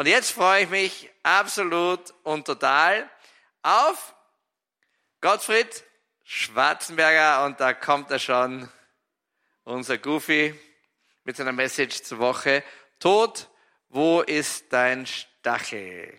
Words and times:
Und 0.00 0.06
jetzt 0.06 0.30
freue 0.30 0.62
ich 0.62 0.70
mich 0.70 1.10
absolut 1.22 2.14
und 2.22 2.46
total 2.46 3.06
auf 3.60 4.14
Gottfried 5.20 5.84
Schwarzenberger 6.24 7.44
und 7.44 7.60
da 7.60 7.74
kommt 7.74 8.10
er 8.10 8.18
schon, 8.18 8.66
unser 9.64 9.98
Goofy 9.98 10.58
mit 11.24 11.36
seiner 11.36 11.52
Message 11.52 12.00
zur 12.00 12.18
Woche. 12.18 12.64
Tod, 12.98 13.50
wo 13.90 14.22
ist 14.22 14.72
dein 14.72 15.04
Stachel? 15.04 16.16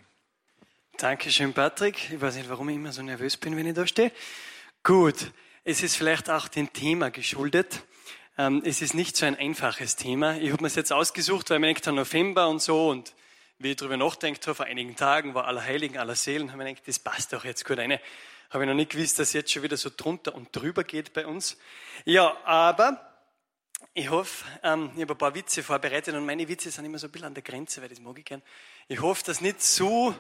Dankeschön, 0.99 1.51
Patrick. 1.51 2.11
Ich 2.11 2.21
weiß 2.21 2.35
nicht, 2.35 2.51
warum 2.51 2.69
ich 2.69 2.75
immer 2.75 2.91
so 2.91 3.01
nervös 3.01 3.35
bin, 3.35 3.57
wenn 3.57 3.65
ich 3.65 3.73
da 3.73 3.87
stehe. 3.87 4.11
Gut, 4.83 5.31
es 5.63 5.81
ist 5.81 5.95
vielleicht 5.95 6.29
auch 6.29 6.47
dem 6.49 6.71
Thema 6.71 7.09
geschuldet. 7.09 7.81
Ähm, 8.37 8.61
es 8.63 8.83
ist 8.83 8.93
nicht 8.93 9.17
so 9.17 9.25
ein 9.25 9.35
einfaches 9.35 9.95
Thema. 9.95 10.37
Ich 10.37 10.51
habe 10.51 10.61
mir 10.61 10.67
es 10.67 10.75
jetzt 10.75 10.93
ausgesucht, 10.93 11.49
weil 11.49 11.63
ich 11.63 11.83
mir 11.83 11.93
November 11.93 12.47
und 12.47 12.61
so 12.61 12.87
und 12.87 13.15
wie 13.63 13.71
ich 13.71 13.77
darüber 13.77 13.97
nachdenkt 13.97 14.45
habe, 14.47 14.55
vor 14.55 14.65
einigen 14.65 14.95
Tagen 14.95 15.33
war 15.33 15.45
Allerheiligen, 15.45 15.97
aller 15.97 16.15
Seelen, 16.15 16.51
habe 16.51 16.63
ich 16.63 16.69
gedacht, 16.69 16.87
das 16.87 16.99
passt 16.99 17.33
doch 17.33 17.45
jetzt 17.45 17.65
gut 17.65 17.77
rein. 17.77 17.99
Habe 18.49 18.63
ich 18.63 18.67
noch 18.67 18.75
nicht 18.75 18.91
gewusst, 18.91 19.19
dass 19.19 19.33
jetzt 19.33 19.51
schon 19.51 19.63
wieder 19.63 19.77
so 19.77 19.89
drunter 19.95 20.35
und 20.35 20.55
drüber 20.55 20.83
geht 20.83 21.13
bei 21.13 21.25
uns. 21.25 21.57
Ja, 22.05 22.35
aber 22.43 23.11
ich 23.93 24.09
hoffe, 24.09 24.45
ähm, 24.63 24.91
ich 24.95 25.01
habe 25.01 25.13
ein 25.13 25.17
paar 25.17 25.35
Witze 25.35 25.63
vorbereitet 25.63 26.15
und 26.15 26.25
meine 26.25 26.47
Witze 26.47 26.71
sind 26.71 26.85
immer 26.85 26.97
so 26.97 27.07
ein 27.07 27.11
bisschen 27.11 27.27
an 27.27 27.33
der 27.33 27.43
Grenze, 27.43 27.81
weil 27.81 27.89
das 27.89 27.99
mag 27.99 28.17
ich 28.17 28.25
gern. 28.25 28.41
Ich 28.87 29.01
hoffe, 29.01 29.23
dass 29.25 29.41
nicht 29.41 29.61
zu 29.61 30.15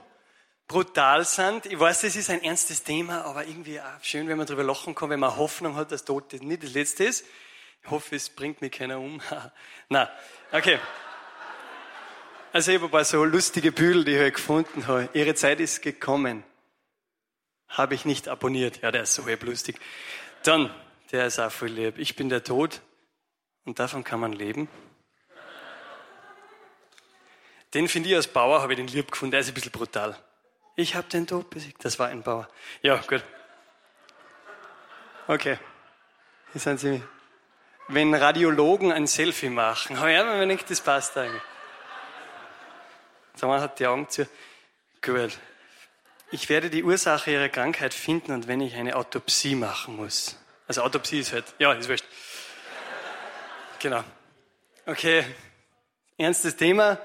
brutal 0.67 1.25
sind. 1.25 1.65
Ich 1.65 1.79
weiß, 1.79 2.01
das 2.01 2.15
ist 2.15 2.29
ein 2.29 2.43
ernstes 2.43 2.83
Thema, 2.83 3.25
aber 3.25 3.45
irgendwie 3.45 3.79
auch 3.79 4.03
schön, 4.03 4.27
wenn 4.27 4.37
man 4.37 4.47
darüber 4.47 4.63
lachen 4.63 4.95
kann, 4.95 5.09
wenn 5.09 5.19
man 5.19 5.35
Hoffnung 5.35 5.75
hat, 5.75 5.91
dass 5.91 6.05
Tod 6.05 6.31
nicht 6.33 6.63
das 6.63 6.73
Letzte 6.73 7.03
ist. 7.03 7.25
Ich 7.83 7.89
hoffe, 7.89 8.15
es 8.15 8.29
bringt 8.29 8.61
mich 8.61 8.71
keiner 8.71 8.99
um. 8.99 9.21
Na, 9.89 10.09
okay. 10.51 10.79
Also 12.53 12.71
ich 12.71 12.77
habe 12.77 12.87
ein 12.87 12.91
paar 12.91 13.05
so 13.05 13.23
lustige 13.23 13.71
Bügel, 13.71 14.03
die 14.03 14.11
ich 14.11 14.19
halt 14.19 14.35
gefunden 14.35 14.87
habe. 14.87 15.07
Ihre 15.13 15.35
Zeit 15.35 15.61
ist 15.61 15.81
gekommen. 15.81 16.43
Habe 17.69 17.95
ich 17.95 18.03
nicht 18.03 18.27
abonniert. 18.27 18.81
Ja, 18.81 18.91
der 18.91 19.03
ist 19.03 19.13
so 19.13 19.25
halb 19.25 19.43
lustig. 19.43 19.79
Dann, 20.43 20.73
der 21.13 21.27
ist 21.27 21.39
auch 21.39 21.51
voll 21.51 21.69
lieb. 21.69 21.97
Ich 21.97 22.17
bin 22.17 22.27
der 22.27 22.43
Tod 22.43 22.81
und 23.63 23.79
davon 23.79 24.03
kann 24.03 24.19
man 24.19 24.33
leben. 24.33 24.67
Den 27.73 27.87
finde 27.87 28.09
ich 28.09 28.15
als 28.15 28.27
Bauer, 28.27 28.61
habe 28.61 28.73
ich 28.73 28.77
den 28.77 28.87
lieb 28.87 29.11
gefunden. 29.11 29.31
Der 29.31 29.39
ist 29.39 29.47
ein 29.47 29.53
bisschen 29.53 29.71
brutal. 29.71 30.17
Ich 30.75 30.95
habe 30.95 31.07
den 31.07 31.25
Tod 31.25 31.49
besiegt. 31.49 31.85
Das 31.85 31.99
war 31.99 32.09
ein 32.09 32.21
Bauer. 32.21 32.49
Ja, 32.81 32.97
gut. 32.97 33.23
Okay. 35.27 35.57
Hier 36.51 36.59
sind 36.59 36.81
Sie. 36.81 37.01
Wenn 37.87 38.13
Radiologen 38.13 38.91
ein 38.91 39.07
Selfie 39.07 39.49
machen, 39.49 39.95
ich 39.95 40.01
immer 40.01 40.37
wenn 40.37 40.49
ich 40.49 40.65
das 40.65 40.81
passt 40.81 41.17
eigentlich. 41.17 41.41
Sag 43.35 43.61
hat 43.61 43.79
die 43.79 43.87
Augen 43.87 44.09
zu. 44.09 44.27
Gut. 45.01 45.37
Ich 46.31 46.47
werde 46.49 46.69
die 46.69 46.83
Ursache 46.83 47.31
ihrer 47.31 47.49
Krankheit 47.49 47.93
finden 47.93 48.31
und 48.31 48.47
wenn 48.47 48.61
ich 48.61 48.75
eine 48.75 48.95
Autopsie 48.95 49.55
machen 49.55 49.95
muss. 49.95 50.37
Also 50.67 50.83
Autopsie 50.83 51.19
ist 51.19 51.33
halt, 51.33 51.45
ja, 51.59 51.73
ist 51.73 51.89
wurscht. 51.89 52.05
Genau. 53.79 54.03
Okay. 54.85 55.25
Ernstes 56.17 56.55
Thema. 56.55 56.99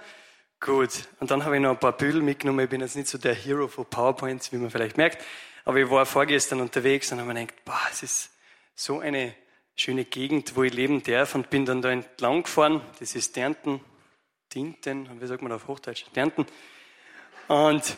Gut. 0.60 0.90
Und 1.20 1.30
dann 1.30 1.44
habe 1.44 1.56
ich 1.56 1.62
noch 1.62 1.70
ein 1.70 1.80
paar 1.80 1.96
Bügel 1.96 2.22
mitgenommen. 2.22 2.60
Ich 2.60 2.70
bin 2.70 2.80
jetzt 2.80 2.96
nicht 2.96 3.08
so 3.08 3.18
der 3.18 3.34
Hero 3.34 3.66
von 3.68 3.86
PowerPoints, 3.86 4.52
wie 4.52 4.56
man 4.56 4.70
vielleicht 4.70 4.96
merkt. 4.96 5.24
Aber 5.64 5.78
ich 5.78 5.90
war 5.90 6.06
vorgestern 6.06 6.60
unterwegs 6.60 7.10
und 7.10 7.18
habe 7.18 7.32
mir 7.32 7.40
gedacht, 7.40 7.64
boah, 7.64 7.80
es 7.90 8.02
ist 8.02 8.30
so 8.74 9.00
eine 9.00 9.34
schöne 9.74 10.04
Gegend, 10.04 10.54
wo 10.54 10.62
ich 10.62 10.72
leben 10.72 11.02
darf 11.02 11.34
und 11.34 11.50
bin 11.50 11.66
dann 11.66 11.82
da 11.82 11.90
entlang 11.90 12.44
gefahren. 12.44 12.82
Das 13.00 13.14
ist 13.14 13.36
Dernten, 13.36 13.80
Dinten, 14.54 15.20
wie 15.20 15.26
sagt 15.26 15.42
man 15.42 15.52
auf 15.52 15.66
Hochdeutsch? 15.68 16.04
Dernten. 16.14 16.46
Und 17.48 17.96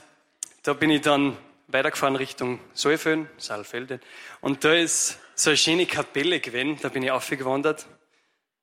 da 0.62 0.72
bin 0.72 0.90
ich 0.90 1.02
dann 1.02 1.36
weitergefahren 1.68 2.16
Richtung 2.16 2.60
Saalfelden, 2.74 3.28
Saalfelden. 3.36 4.00
Und 4.40 4.64
da 4.64 4.74
ist 4.74 5.18
so 5.34 5.50
eine 5.50 5.56
schöne 5.56 5.86
Kapelle 5.86 6.40
gewesen, 6.40 6.78
da 6.80 6.88
bin 6.88 7.02
ich 7.02 7.10
aufgewandert. 7.10 7.86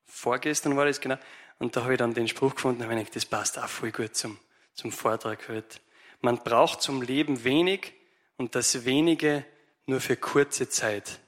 Vorgestern 0.05 0.75
war 0.75 0.85
das 0.85 0.99
genau. 0.99 1.17
Und 1.59 1.75
da 1.75 1.83
habe 1.83 1.93
ich 1.93 1.99
dann 1.99 2.13
den 2.13 2.27
Spruch 2.27 2.55
gefunden, 2.55 2.79
da 2.79 2.85
habe 2.85 2.95
ich 2.95 2.99
gedacht, 2.99 3.15
das 3.15 3.25
passt 3.25 3.59
auch 3.59 3.67
voll 3.67 3.91
gut 3.91 4.15
zum, 4.15 4.37
zum 4.73 4.91
Vortrag 4.91 5.47
heute. 5.47 5.79
Man 6.21 6.37
braucht 6.37 6.81
zum 6.81 7.01
Leben 7.01 7.43
wenig 7.43 7.93
und 8.37 8.55
das 8.55 8.85
wenige 8.85 9.45
nur 9.85 10.01
für 10.01 10.17
kurze 10.17 10.67
Zeit. 10.67 11.19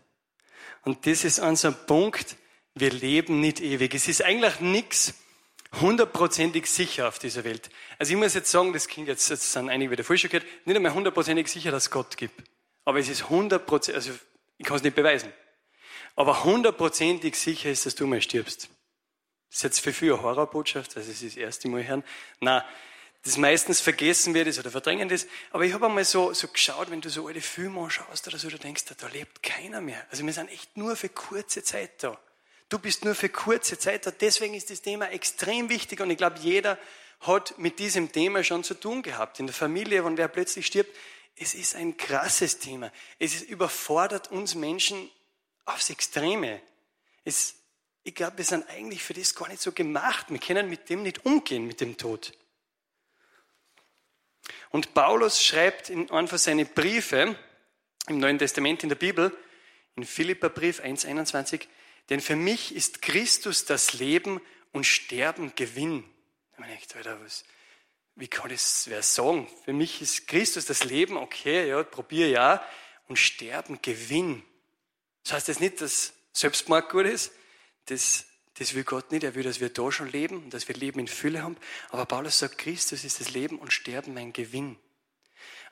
Und 0.84 1.06
das 1.06 1.24
ist 1.24 1.40
unser 1.40 1.72
Punkt, 1.72 2.36
wir 2.74 2.92
leben 2.92 3.40
nicht 3.40 3.62
ewig. 3.62 3.94
Es 3.94 4.08
ist 4.08 4.24
eigentlich 4.24 4.60
nichts, 4.60 5.14
hundertprozentig 5.82 6.68
sicher 6.68 7.08
auf 7.08 7.20
dieser 7.20 7.44
Welt. 7.44 7.70
Also 8.00 8.14
ich 8.14 8.18
muss 8.18 8.34
jetzt 8.34 8.52
sagen, 8.52 8.74
das 8.74 8.88
klingt 8.88 9.08
jetzt, 9.08 9.30
jetzt 9.30 9.52
sind 9.52 9.70
einige 9.70 9.92
wieder 9.92 10.04
falsch 10.04 10.24
gehört, 10.24 10.46
nicht 10.66 10.76
einmal 10.76 10.94
hundertprozentig 10.94 11.48
sicher, 11.48 11.72
dass 11.72 11.84
es 11.84 11.92
Gott 11.92 12.18
gibt. 12.18 12.42
Aber 12.86 13.00
es 13.00 13.10
ist 13.10 13.30
hundertprozentig, 13.30 13.96
also 13.96 14.12
ich 14.58 14.66
kann 14.66 14.78
es 14.78 14.84
nicht 14.84 14.96
beweisen. 14.96 15.32
Aber 16.16 16.44
hundertprozentig 16.44 17.36
sicher 17.36 17.70
ist, 17.70 17.86
dass 17.86 17.96
du 17.96 18.08
mal 18.08 18.22
stirbst. 18.22 18.70
Das 19.50 19.58
ist 19.58 19.64
jetzt 19.64 19.80
für 19.80 19.94
viele 19.94 20.14
eine 20.14 20.24
Horrorbotschaft, 20.24 20.98
also 20.98 21.12
es 21.12 21.22
ist 21.22 21.36
das 21.36 21.42
erste 21.42 21.68
Mal 21.70 21.88
hören. 21.88 22.04
Na, 22.40 22.66
das 23.24 23.38
meistens 23.38 23.82
vergessen 23.82 24.34
wird 24.34 24.48
ist 24.48 24.60
oder 24.60 24.72
verdrängen 24.72 25.10
ist. 25.10 25.28
Aber 25.52 25.64
ich 25.64 25.74
habe 25.74 25.86
einmal 25.86 26.06
so, 26.06 26.34
so 26.34 26.48
geschaut, 26.48 26.90
wenn 26.92 27.02
du 27.02 27.10
so 27.10 27.28
alte 27.28 27.42
Filme 27.42 27.82
anschaust 27.82 28.28
oder 28.28 28.38
so, 28.38 28.50
du 28.50 28.58
denkst, 28.58 28.86
da 28.98 29.08
lebt 29.08 29.44
keiner 29.44 29.82
mehr. 29.82 30.06
Also 30.10 30.26
wir 30.26 30.34
sind 30.34 30.50
echt 30.50 30.78
nur 30.78 30.96
für 30.96 31.10
kurze 31.10 31.64
Zeit 31.64 32.04
da. 32.04 32.18
Du 32.70 32.80
bist 32.80 33.06
nur 33.06 33.16
für 33.16 33.30
kurze 33.30 33.80
Zeit 33.80 34.06
da. 34.06 34.12
Deswegen 34.12 34.54
ist 34.54 34.70
das 34.70 34.82
Thema 34.82 35.10
extrem 35.10 35.70
wichtig 35.70 36.02
und 36.02 36.10
ich 36.10 36.18
glaube, 36.18 36.40
jeder 36.40 36.78
hat 37.22 37.58
mit 37.58 37.80
diesem 37.80 38.12
Thema 38.12 38.44
schon 38.44 38.64
zu 38.64 38.74
tun 38.74 39.02
gehabt. 39.02 39.40
In 39.40 39.48
der 39.48 39.56
Familie, 39.56 40.04
wenn 40.06 40.18
wer 40.18 40.28
plötzlich 40.28 40.68
stirbt, 40.68 40.96
es 41.36 41.54
ist 41.54 41.76
ein 41.76 41.98
krasses 41.98 42.60
Thema. 42.60 42.92
Es 43.20 43.42
überfordert 43.42 44.32
uns 44.32 44.56
Menschen 44.56 45.10
aufs 45.66 45.90
Extreme. 45.90 46.62
Es, 47.24 47.56
ich 48.04 48.16
glaube, 48.16 48.40
wir 48.40 48.46
sind 48.46 48.68
eigentlich 48.70 49.04
für 49.04 49.14
das 49.14 49.36
gar 49.36 49.48
nicht 49.48 49.62
so 49.62 49.72
gemacht. 49.72 50.28
Wir 50.30 50.40
können 50.40 50.70
mit 50.70 50.90
dem 50.90 51.04
nicht 51.04 51.26
umgehen, 51.26 51.66
mit 51.66 51.80
dem 51.80 51.96
Tod. 51.98 52.34
Und 54.72 54.94
Paulus 54.94 55.44
schreibt 55.44 55.90
in 55.90 56.10
einem 56.12 56.28
von 56.28 56.38
seinen 56.38 56.68
Briefe 56.68 57.36
im 58.08 58.20
Neuen 58.20 58.40
Testament 58.40 58.84
in 58.84 58.90
der 58.90 58.96
Bibel, 58.96 59.36
in 59.96 60.06
Philipperbrief 60.06 60.82
1,21, 60.82 61.68
denn 62.10 62.22
für 62.22 62.36
mich 62.36 62.74
ist 62.74 63.02
Christus 63.02 63.66
das 63.66 63.94
Leben 63.94 64.42
und 64.72 64.86
Sterben 64.86 65.54
Gewinn. 65.56 66.04
Meine 66.58 66.76
ich, 66.76 66.96
Alter, 66.96 67.20
was, 67.24 67.44
wie 68.16 68.28
kann 68.28 68.50
das 68.50 68.90
wer 68.90 69.04
sagen? 69.04 69.48
Für 69.66 69.74
mich 69.74 70.02
ist 70.02 70.28
Christus 70.28 70.66
das 70.66 70.84
Leben, 70.84 71.18
okay, 71.18 71.68
ja, 71.68 71.84
probier 71.84 72.30
ja, 72.30 72.64
und 73.08 73.18
Sterben 73.18 73.82
Gewinn. 73.82 74.44
Das 75.24 75.34
heißt 75.34 75.48
jetzt 75.50 75.60
nicht, 75.60 75.82
dass 75.82 76.14
Selbstmord 76.34 76.90
gut 76.90 77.06
ist. 77.06 77.32
Das, 77.86 78.26
das 78.56 78.74
will 78.74 78.84
Gott 78.84 79.12
nicht. 79.12 79.24
Er 79.24 79.36
will, 79.36 79.44
dass 79.44 79.60
wir 79.60 79.70
da 79.70 79.92
schon 79.92 80.10
leben 80.10 80.44
und 80.44 80.54
dass 80.54 80.68
wir 80.68 80.76
Leben 80.76 81.00
in 81.00 81.08
Fülle 81.08 81.44
haben. 81.44 81.58
Aber 81.90 82.06
Paulus 82.06 82.40
sagt, 82.40 82.58
Christus 82.58 83.04
ist 83.04 83.20
das 83.20 83.32
Leben 83.32 83.60
und 83.60 83.72
Sterben 83.74 84.14
mein 84.14 84.34
Gewinn. 84.34 84.78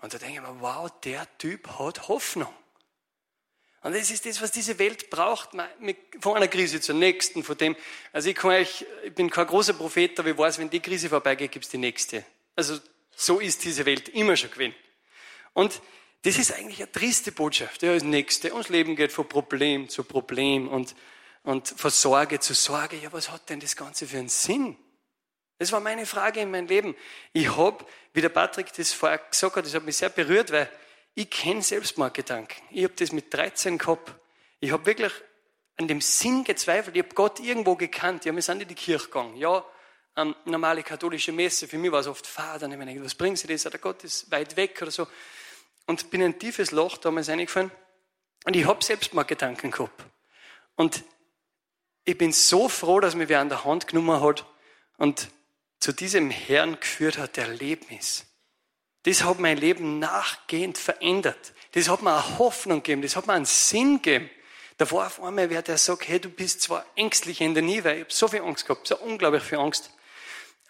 Und 0.02 0.14
da 0.14 0.18
denke 0.18 0.36
ich 0.36 0.42
mir, 0.42 0.62
wow, 0.62 0.92
der 1.04 1.28
Typ 1.38 1.68
hat 1.80 2.08
Hoffnung. 2.08 2.54
Und 3.86 3.96
das 3.96 4.10
ist 4.10 4.26
das, 4.26 4.42
was 4.42 4.50
diese 4.50 4.80
Welt 4.80 5.12
braucht, 5.12 5.52
von 6.20 6.36
einer 6.36 6.48
Krise 6.48 6.82
zur 6.82 6.96
nächsten, 6.96 7.44
von 7.44 7.56
dem, 7.56 7.76
also 8.12 8.28
ich, 8.28 8.36
kann 8.36 8.50
euch, 8.50 8.84
ich 9.04 9.14
bin 9.14 9.30
kein 9.30 9.46
großer 9.46 9.74
Prophet, 9.74 10.20
aber 10.20 10.30
ich 10.30 10.38
weiß, 10.40 10.58
wenn 10.58 10.72
die 10.72 10.80
Krise 10.80 11.08
vorbeigeht, 11.08 11.52
gibt 11.52 11.66
es 11.66 11.70
die 11.70 11.78
nächste. 11.78 12.26
Also 12.56 12.80
so 13.16 13.40
ist 13.40 13.64
diese 13.64 13.86
Welt 13.86 14.10
immer 14.10 14.36
schon 14.38 14.50
gewesen. 14.50 14.74
Und 15.54 15.84
das 16.24 16.40
ist 16.40 16.52
eigentlich 16.54 16.80
eine 16.82 16.92
triste 16.92 17.32
Botschaft. 17.32 17.84
Ja, 17.84 17.94
das 17.94 18.02
nächste. 18.02 18.56
Und 18.56 18.62
das 18.62 18.70
Leben 18.70 18.96
geht 18.96 19.12
von 19.12 19.30
Problem 19.30 19.88
zu 19.88 20.04
Problem 20.04 20.68
und, 20.68 20.96
und 21.44 21.68
von 21.68 21.92
Sorge 21.92 22.40
zu 22.40 22.56
Sorge. 22.56 22.98
Ja, 22.98 23.14
was 23.14 23.30
hat 23.30 23.48
denn 23.52 23.60
das 23.60 23.76
Ganze 23.76 24.08
für 24.08 24.18
einen 24.18 24.30
Sinn? 24.30 24.76
Das 25.60 25.72
war 25.72 25.80
meine 25.80 26.08
Frage 26.08 26.40
in 26.40 26.50
meinem 26.50 26.66
Leben. 26.66 26.96
Ich 27.34 27.56
habe, 27.56 27.86
wie 28.14 28.22
der 28.22 28.30
Patrick 28.30 28.74
das 28.74 28.94
vorher 28.94 29.20
gesagt 29.20 29.58
hat, 29.58 29.64
das 29.64 29.76
hat 29.76 29.86
mich 29.86 29.98
sehr 29.98 30.10
berührt, 30.10 30.52
weil 30.52 30.72
ich 31.16 31.30
kenne 31.30 31.62
Selbstmordgedanken. 31.62 32.62
Ich 32.72 32.84
habe 32.84 32.94
das 32.94 33.12
mit 33.14 33.34
13 33.34 33.78
gehabt. 33.78 34.14
Ich 34.60 34.72
habe 34.72 34.86
wirklich 34.86 35.14
an 35.78 35.88
dem 35.88 36.02
Sinn 36.02 36.44
gezweifelt. 36.44 36.96
Ich 36.96 37.04
habe 37.04 37.16
Gott 37.16 37.40
irgendwo 37.40 37.76
gekannt. 37.76 38.26
Ja, 38.26 38.36
wir 38.36 38.42
sind 38.42 38.62
in 38.62 38.68
die 38.68 38.76
Kirche 38.76 39.06
gegangen. 39.06 39.38
Ja, 39.38 39.66
ähm, 40.18 40.36
normale 40.46 40.84
katholische 40.84 41.32
Messe. 41.32 41.68
Für 41.68 41.78
mich 41.78 41.92
war 41.92 42.02
es 42.02 42.08
oft 42.08 42.28
habe 42.38 42.74
ich 42.74 42.80
gedacht, 42.80 43.06
was 43.06 43.16
bringt 43.16 43.38
sie 43.38 43.48
das? 43.48 43.64
Der 43.64 43.80
Gott 43.80 44.04
ist 44.04 44.30
weit 44.30 44.58
weg 44.58 44.82
oder 44.82 44.92
so. 44.92 45.08
Und 45.88 46.10
bin 46.12 46.22
in 46.22 46.34
ein 46.34 46.40
tiefes 46.40 46.72
Loch 46.72 46.98
damals 46.98 47.30
reingefallen. 47.30 47.72
Und 48.44 48.56
ich 48.56 48.66
habe 48.66 48.84
Selbstmordgedanken 48.84 49.72
gehabt. 49.72 50.06
Und 50.76 51.04
ich 52.04 52.18
bin 52.18 52.34
so 52.34 52.68
froh, 52.68 53.00
dass 53.00 53.16
mir 53.16 53.30
wer 53.30 53.40
an 53.40 53.50
der 53.50 53.64
Hand 53.64 53.88
genommen 53.88 54.22
hat 54.22 54.46
und 54.98 55.30
zu 55.80 55.94
diesem 55.94 56.30
Herrn 56.30 56.80
geführt 56.80 57.18
hat, 57.18 57.38
der 57.38 57.48
Leben 57.48 57.88
ist. 57.96 58.26
Das 59.06 59.24
hat 59.24 59.40
mein 59.40 59.58
Leben 59.58 60.00
nachgehend 60.00 60.80
verändert. 60.80 61.54
Das 61.74 61.90
hat 61.90 62.02
mir 62.02 62.12
eine 62.12 62.40
Hoffnung 62.40 62.82
gegeben, 62.82 63.04
das 63.04 63.16
hat 63.16 63.28
mir 63.28 63.34
einen 63.34 63.46
Sinn 63.46 64.02
gegeben. 64.02 64.30
Da 64.78 64.90
war 64.92 65.08
auf 65.08 65.22
einmal 65.22 65.50
wer, 65.50 65.62
der 65.62 65.78
sagt, 65.78 66.08
hey, 66.08 66.20
du 66.20 66.30
bist 66.30 66.62
zwar 66.62 66.86
ängstlich 66.96 67.40
in 67.40 67.54
der 67.54 67.64
Nie, 67.64 67.84
weil 67.84 67.98
ich 67.98 68.04
habe 68.04 68.14
so 68.14 68.28
viel 68.28 68.42
Angst 68.42 68.66
gehabt, 68.66 68.88
so 68.88 68.98
unglaublich 68.98 69.44
viel 69.44 69.60
Angst, 69.60 69.92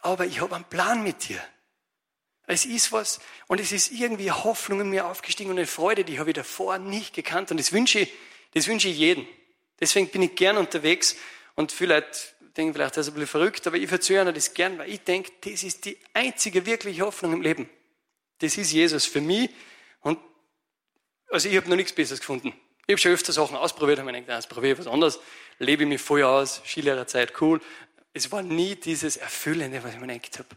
aber 0.01 0.25
ich 0.25 0.41
habe 0.41 0.53
einen 0.53 0.65
Plan 0.65 1.01
mit 1.01 1.29
dir. 1.29 1.41
Es 2.45 2.65
ist 2.65 2.91
was 2.91 3.19
und 3.47 3.59
es 3.59 3.71
ist 3.71 3.91
irgendwie 3.91 4.29
Hoffnung 4.29 4.81
in 4.81 4.89
mir 4.89 5.07
aufgestiegen 5.07 5.49
und 5.49 5.57
eine 5.57 5.65
Freude, 5.65 6.03
die 6.03 6.19
habe 6.19 6.31
ich 6.31 6.35
davor 6.35 6.77
nicht 6.77 7.15
gekannt 7.15 7.51
und 7.51 7.57
das 7.57 7.71
wünsche 7.71 7.99
ich, 7.99 8.13
das 8.53 8.67
wünsche 8.67 8.89
ich 8.89 8.97
jedem. 8.97 9.25
Deswegen 9.79 10.09
bin 10.09 10.21
ich 10.21 10.35
gern 10.35 10.57
unterwegs 10.57 11.15
und 11.55 11.71
vielleicht 11.71 12.35
denken 12.57 12.73
vielleicht, 12.73 12.97
das 12.97 13.07
ist 13.07 13.13
ein 13.13 13.15
bisschen 13.15 13.29
verrückt, 13.29 13.65
aber 13.65 13.77
ich 13.77 13.87
verzögere 13.87 14.33
das 14.33 14.53
gern, 14.53 14.77
weil 14.77 14.89
ich 14.89 15.01
denke, 15.01 15.31
das 15.41 15.63
ist 15.63 15.85
die 15.85 15.97
einzige 16.13 16.65
wirkliche 16.65 17.03
Hoffnung 17.03 17.33
im 17.33 17.41
Leben. 17.41 17.69
Das 18.39 18.57
ist 18.57 18.71
Jesus 18.71 19.05
für 19.05 19.21
mich 19.21 19.49
und 20.01 20.19
also 21.29 21.49
ich 21.49 21.57
habe 21.57 21.69
noch 21.69 21.75
nichts 21.75 21.93
Besseres 21.93 22.19
gefunden. 22.19 22.53
Ich 22.87 22.93
habe 22.93 22.97
schon 22.99 23.11
öfter 23.11 23.33
Sachen 23.33 23.55
ausprobiert, 23.57 23.99
habe 23.99 24.11
mir 24.11 24.21
gedacht, 24.21 24.37
das 24.37 24.47
probiere 24.47 24.73
ich 24.73 24.79
was 24.79 24.87
anderes, 24.87 25.19
lebe 25.57 25.83
ich 25.83 25.89
mich 25.89 26.01
voll 26.01 26.23
aus, 26.23 26.61
Skilehrerzeit, 26.65 27.41
cool. 27.41 27.59
Es 28.13 28.31
war 28.31 28.43
nie 28.43 28.75
dieses 28.75 29.17
Erfüllende, 29.17 29.83
was 29.83 29.95
ich 29.95 29.99
mir 29.99 30.07
gedacht 30.07 30.39
habe. 30.39 30.49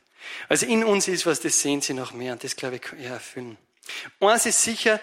Also 0.48 0.66
in 0.66 0.84
uns 0.84 1.08
ist 1.08 1.26
was, 1.26 1.40
das 1.40 1.60
sehen 1.60 1.80
Sie 1.80 1.94
noch 1.94 2.12
mehr 2.12 2.32
und 2.32 2.44
das, 2.44 2.54
glaube 2.54 2.76
ich, 2.76 2.82
kann 2.82 2.98
ich 2.98 3.06
erfüllen. 3.06 3.56
Eins 4.20 4.46
ist 4.46 4.62
sicher, 4.62 5.00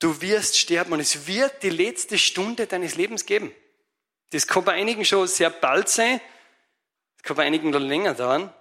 du 0.00 0.20
wirst 0.20 0.58
sterben 0.58 0.92
und 0.92 1.00
es 1.00 1.26
wird 1.26 1.62
die 1.62 1.70
letzte 1.70 2.18
Stunde 2.18 2.66
deines 2.66 2.96
Lebens 2.96 3.24
geben. 3.24 3.52
Das 4.30 4.46
kann 4.46 4.64
bei 4.64 4.72
einigen 4.72 5.04
schon 5.04 5.28
sehr 5.28 5.50
bald 5.50 5.88
sein, 5.88 6.20
das 7.16 7.22
kann 7.22 7.36
bei 7.36 7.44
einigen 7.44 7.70
noch 7.70 7.78
länger 7.78 8.14
dauern, 8.14 8.52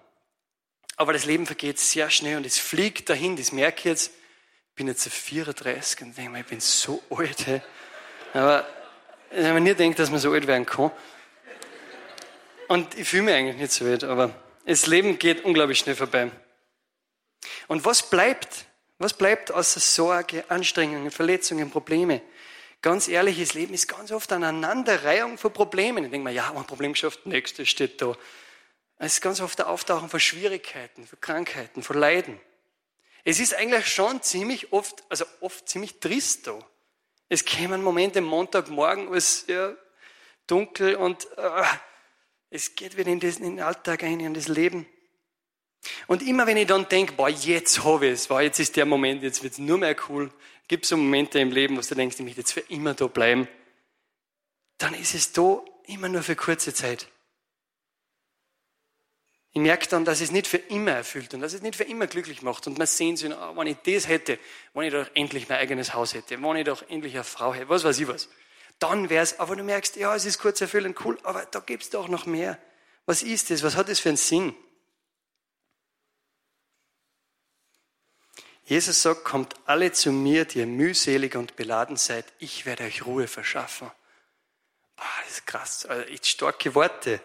aber 0.96 1.14
das 1.14 1.26
Leben 1.26 1.46
vergeht 1.46 1.80
sehr 1.80 2.10
schnell 2.10 2.38
und 2.38 2.46
es 2.46 2.60
fliegt 2.60 3.10
dahin, 3.10 3.36
das 3.36 3.52
merke 3.52 3.80
ich 3.80 3.86
jetzt. 3.86 4.12
Ich 4.70 4.76
bin 4.76 4.88
jetzt 4.88 5.08
34 5.08 6.02
und 6.02 6.18
denke 6.18 6.32
mir, 6.32 6.40
ich 6.40 6.46
bin 6.46 6.60
so 6.60 7.02
alt. 7.10 7.46
Hey. 7.46 7.62
Aber 8.34 8.68
wenn 9.32 9.54
man 9.54 9.64
nie 9.64 9.74
denkt, 9.74 10.00
dass 10.00 10.10
man 10.10 10.20
so 10.20 10.32
alt 10.32 10.48
werden 10.48 10.66
kann. 10.66 10.92
Und 12.68 12.98
ich 12.98 13.08
fühle 13.08 13.24
mich 13.24 13.36
eigentlich 13.36 13.58
nicht 13.58 13.72
so 13.72 13.86
alt, 13.86 14.04
aber 14.04 14.34
das 14.66 14.88
Leben 14.88 15.20
geht 15.20 15.44
unglaublich 15.44 15.80
schnell 15.80 15.96
vorbei. 15.96 16.32
Und 17.68 17.86
was 17.86 18.10
bleibt? 18.10 18.66
Was 19.00 19.14
bleibt 19.14 19.52
außer 19.52 19.80
Sorge, 19.80 20.46
Anstrengungen, 20.50 21.12
Verletzungen, 21.12 21.70
Probleme? 21.70 22.22
Ganz 22.82 23.08
ehrlich, 23.08 23.40
das 23.40 23.54
Leben 23.54 23.74
ist 23.74 23.88
ganz 23.88 24.12
oft 24.12 24.32
eine 24.32 24.48
Aneinanderreihung 24.48 25.38
von 25.38 25.52
Problemen. 25.52 26.06
Ich 26.06 26.12
denke 26.12 26.26
mir, 26.26 26.34
ja, 26.34 26.54
ein 26.54 26.66
Problem 26.66 26.94
geschafft, 26.94 27.26
nächstes 27.26 27.70
steht 27.70 28.02
da. 28.02 28.16
Es 28.98 29.14
ist 29.14 29.22
ganz 29.22 29.42
oft 29.42 29.60
der 29.60 29.70
Auftauchen 29.70 30.10
von 30.10 30.20
Schwierigkeiten, 30.20 31.06
von 31.06 31.20
Krankheiten, 31.20 31.84
von 31.84 31.98
Leiden. 31.98 32.40
Es 33.24 33.40
ist 33.40 33.56
eigentlich 33.56 33.88
schon 33.88 34.22
ziemlich 34.22 34.72
oft, 34.72 35.04
also 35.10 35.26
oft 35.40 35.68
ziemlich 35.68 36.00
trist 36.00 36.48
da. 36.48 36.60
Es 37.30 37.46
kämen 37.46 37.82
Momente 37.82 38.22
Montagmorgen, 38.22 39.10
wo 39.10 39.16
es 39.16 39.46
ja, 39.48 39.74
dunkel 40.48 40.96
und 40.96 41.26
äh, 41.38 41.64
es 42.50 42.76
geht 42.76 42.98
wieder 42.98 43.12
in, 43.12 43.20
den, 43.20 43.36
in 43.38 43.56
den 43.56 43.60
Alltag 43.62 44.04
ein, 44.04 44.20
in 44.20 44.34
das 44.34 44.48
Leben. 44.48 44.86
Und 46.08 46.22
immer 46.22 46.48
wenn 46.48 46.58
ich 46.58 46.68
dann 46.68 46.88
denke, 46.88 47.14
boah, 47.14 47.30
jetzt 47.30 47.84
habe 47.84 48.08
ich 48.08 48.14
es, 48.14 48.28
boah, 48.28 48.42
jetzt 48.42 48.60
ist 48.60 48.76
der 48.76 48.86
Moment, 48.86 49.24
jetzt 49.24 49.44
wird 49.44 49.54
es 49.54 49.60
nur 49.60 49.78
mehr 49.78 49.96
cool, 50.08 50.32
gibt 50.68 50.86
es 50.86 50.90
so 50.90 50.98
Momente 50.98 51.40
im 51.40 51.52
Leben, 51.52 51.78
wo 51.78 51.82
du 51.82 51.96
denkst, 51.96 52.18
ich 52.20 52.26
möchte 52.26 52.42
jetzt 52.42 52.54
für 52.54 52.62
immer 52.62 52.94
da 52.94 53.08
bleiben, 53.08 53.48
dann 54.78 54.94
ist 54.94 55.14
es 55.14 55.32
da 55.34 55.62
immer 55.86 56.10
nur 56.10 56.24
für 56.24 56.36
kurze 56.36 56.74
Zeit. 56.74 57.08
Ich 59.56 59.62
merke 59.62 59.88
dann, 59.88 60.04
dass 60.04 60.20
es 60.20 60.32
nicht 60.32 60.48
für 60.48 60.58
immer 60.58 60.92
erfüllt 60.92 61.36
und 61.36 61.42
dass 61.42 61.54
es 61.54 61.62
nicht 61.62 61.76
für 61.76 61.84
immer 61.84 62.08
glücklich 62.08 62.42
macht. 62.42 62.66
Und 62.66 62.80
man 62.80 62.88
sehen 62.88 63.16
sich, 63.18 63.32
oh, 63.32 63.56
wenn 63.56 63.68
ich 63.68 63.78
das 63.86 64.08
hätte, 64.08 64.40
wenn 64.74 64.86
ich 64.86 64.94
doch 64.94 65.08
endlich 65.14 65.48
mein 65.48 65.60
eigenes 65.60 65.94
Haus 65.94 66.16
hätte, 66.16 66.42
wenn 66.42 66.56
ich 66.56 66.66
doch 66.66 66.82
endlich 66.90 67.14
eine 67.14 67.24
Frau 67.24 67.54
hätte, 67.54 67.70
was 67.70 67.84
weiß 67.84 68.00
ich 68.00 68.08
was. 68.08 68.30
Dann 68.80 69.12
wäre 69.12 69.24
es, 69.24 69.40
aber 69.40 69.56
du 69.56 69.64
merkst, 69.64 69.96
ja, 69.96 70.16
es 70.16 70.26
ist 70.26 70.40
kurz 70.40 70.60
erfüllend, 70.60 71.06
cool, 71.06 71.20
aber 71.22 71.46
da 71.46 71.60
gibt 71.60 71.84
es 71.84 71.92
doch 71.92 72.08
noch 72.08 72.26
mehr. 72.26 72.58
Was 73.06 73.22
ist 73.22 73.52
das? 73.52 73.62
Was 73.62 73.76
hat 73.76 73.90
das 73.90 74.00
für 74.00 74.10
einen 74.10 74.18
Sinn? 74.18 74.56
Jesus 78.66 79.04
sagt, 79.04 79.24
kommt 79.24 79.56
alle 79.66 79.92
zu 79.92 80.12
mir, 80.12 80.46
die 80.46 80.60
ihr 80.60 80.66
mühselig 80.66 81.36
und 81.36 81.56
beladen 81.56 81.98
seid, 81.98 82.26
ich 82.40 82.66
werde 82.66 82.86
euch 82.86 83.06
Ruhe 83.06 83.28
verschaffen. 83.28 83.92
Boah, 84.96 85.06
das 85.26 85.34
ist 85.34 85.46
krass, 85.46 85.86
also 85.86 86.02
echt 86.10 86.26
starke 86.26 86.74
Worte. 86.74 87.22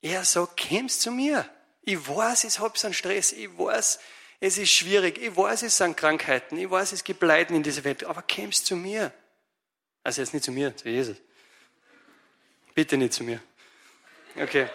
Er 0.00 0.24
sagt, 0.24 0.68
kommst 0.68 1.02
zu 1.02 1.10
mir. 1.10 1.46
Ich 1.88 2.06
weiß, 2.06 2.44
ich 2.44 2.58
habe 2.58 2.78
so 2.78 2.86
einen 2.86 2.94
Stress, 2.94 3.32
ich 3.32 3.48
weiß, 3.56 3.98
es 4.40 4.58
ist 4.58 4.70
schwierig, 4.70 5.16
ich 5.18 5.34
weiß, 5.34 5.62
es 5.62 5.78
sind 5.78 5.96
Krankheiten, 5.96 6.58
ich 6.58 6.70
weiß, 6.70 6.92
es 6.92 7.02
gibt 7.02 7.22
Leiden 7.22 7.56
in 7.56 7.62
dieser 7.62 7.82
Welt, 7.84 8.04
aber 8.04 8.22
kommst 8.22 8.66
zu 8.66 8.76
mir. 8.76 9.10
Also 10.04 10.20
jetzt 10.20 10.34
nicht 10.34 10.44
zu 10.44 10.52
mir, 10.52 10.76
zu 10.76 10.88
Jesus. 10.88 11.16
Bitte 12.74 12.98
nicht 12.98 13.14
zu 13.14 13.24
mir. 13.24 13.40
Okay. 14.36 14.68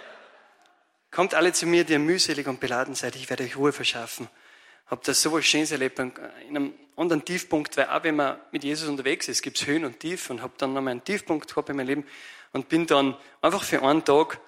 Kommt 1.12 1.36
alle 1.36 1.54
zu 1.54 1.68
mir, 1.68 1.84
die 1.84 1.94
ihr 1.94 2.00
mühselig 2.00 2.48
und 2.48 2.60
beladen 2.60 2.96
seid, 2.96 3.16
ich 3.16 3.30
werde 3.30 3.44
euch 3.44 3.56
Ruhe 3.56 3.72
verschaffen 3.72 4.28
habe 4.88 5.02
das 5.06 5.32
was 5.32 5.46
Schönes 5.46 5.72
erlebt. 5.72 6.00
In 6.00 6.12
einem 6.50 6.74
anderen 6.96 7.26
Tiefpunkt, 7.26 7.76
weil 7.78 7.88
auch 7.88 8.04
wenn 8.04 8.16
man 8.16 8.40
mit 8.52 8.64
Jesus 8.64 8.88
unterwegs 8.88 9.28
ist, 9.28 9.42
gibt 9.42 9.60
es 9.60 9.66
Höhen 9.66 9.86
und 9.86 10.00
Tief 10.00 10.30
und 10.30 10.42
habe 10.42 10.54
dann 10.58 10.74
noch 10.74 10.82
mal 10.82 10.92
einen 10.92 11.04
Tiefpunkt 11.04 11.48
gehabt 11.48 11.70
in 11.70 11.78
meinem 11.78 11.88
Leben 11.88 12.06
und 12.52 12.70
bin 12.70 12.86
dann 12.86 13.18
einfach 13.42 13.64
für 13.64 13.82
einen 13.82 14.04
Tag 14.06 14.40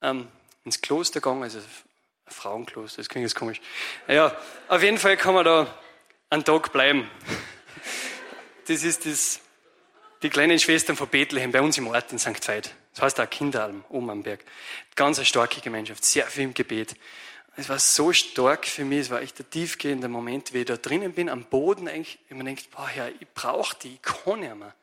ähm, 0.00 0.28
ins 0.64 0.80
Kloster 0.80 1.20
gegangen, 1.20 1.42
also 1.42 1.60
Frauenkloster, 2.32 2.98
das 2.98 3.08
klingt 3.08 3.24
jetzt 3.24 3.34
komisch. 3.34 3.60
Ja, 4.08 4.36
auf 4.68 4.82
jeden 4.82 4.98
Fall 4.98 5.16
kann 5.16 5.34
man 5.34 5.44
da 5.44 5.74
einen 6.30 6.44
Tag 6.44 6.72
bleiben. 6.72 7.10
Das 8.68 8.84
ist 8.84 9.06
das, 9.06 9.40
die 10.22 10.30
kleinen 10.30 10.56
Schwestern 10.56 10.94
von 10.94 11.08
Bethlehem 11.08 11.50
bei 11.50 11.60
uns 11.60 11.76
im 11.78 11.88
Ort 11.88 12.12
in 12.12 12.20
St. 12.20 12.46
Veit. 12.46 12.72
Das 12.94 13.02
heißt 13.02 13.20
auch 13.20 13.28
Kinderalm, 13.28 13.84
oben 13.88 14.08
am 14.08 14.22
Berg. 14.22 14.44
Ganz 14.94 15.18
eine 15.18 15.26
starke 15.26 15.60
Gemeinschaft, 15.60 16.04
sehr 16.04 16.26
viel 16.28 16.44
im 16.44 16.54
Gebet. 16.54 16.94
Es 17.56 17.68
war 17.68 17.78
so 17.78 18.12
stark 18.12 18.66
für 18.66 18.84
mich, 18.84 19.00
es 19.00 19.10
war 19.10 19.20
echt 19.20 19.38
der 19.38 19.50
tiefgehende 19.50 20.08
Moment, 20.08 20.54
wie 20.54 20.58
ich 20.58 20.66
da 20.66 20.76
drinnen 20.76 21.12
bin, 21.12 21.28
am 21.28 21.44
Boden 21.44 21.88
eigentlich, 21.88 22.18
ich 22.28 22.36
mir 22.36 22.44
denkt, 22.44 22.70
boah, 22.70 22.88
ja, 22.96 23.08
ich 23.08 23.28
brauche 23.34 23.76
die, 23.82 23.94
ich 23.94 24.02
kann 24.02 24.40
nicht 24.40 24.54
mehr. 24.54 24.74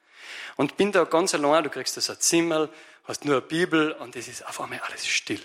Und 0.56 0.78
bin 0.78 0.92
da 0.92 1.06
ganz 1.06 1.34
allein, 1.34 1.63
du 1.63 1.69
kriegst 1.69 1.98
da 1.98 2.02
so 2.02 2.13
ein 2.13 2.19
Zimmer, 2.19 2.69
hast 3.06 3.25
nur 3.25 3.38
eine 3.38 3.42
Bibel 3.42 3.94
und 3.94 4.16
es 4.16 4.28
ist 4.28 4.45
auf 4.45 4.62
einmal 4.62 4.80
alles 4.81 5.07
still. 5.07 5.42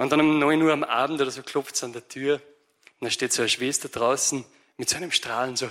Und 0.00 0.10
dann 0.10 0.20
um 0.22 0.38
neun 0.38 0.62
Uhr 0.62 0.72
am 0.72 0.82
Abend 0.82 1.20
oder 1.20 1.30
so 1.30 1.42
klopft 1.42 1.74
es 1.74 1.84
an 1.84 1.92
der 1.92 2.08
Tür 2.08 2.40
und 3.00 3.04
da 3.04 3.10
steht 3.10 3.34
so 3.34 3.42
eine 3.42 3.50
Schwester 3.50 3.90
draußen 3.90 4.46
mit 4.78 4.88
so 4.88 4.96
einem 4.96 5.12
Strahlen 5.12 5.56
so. 5.56 5.70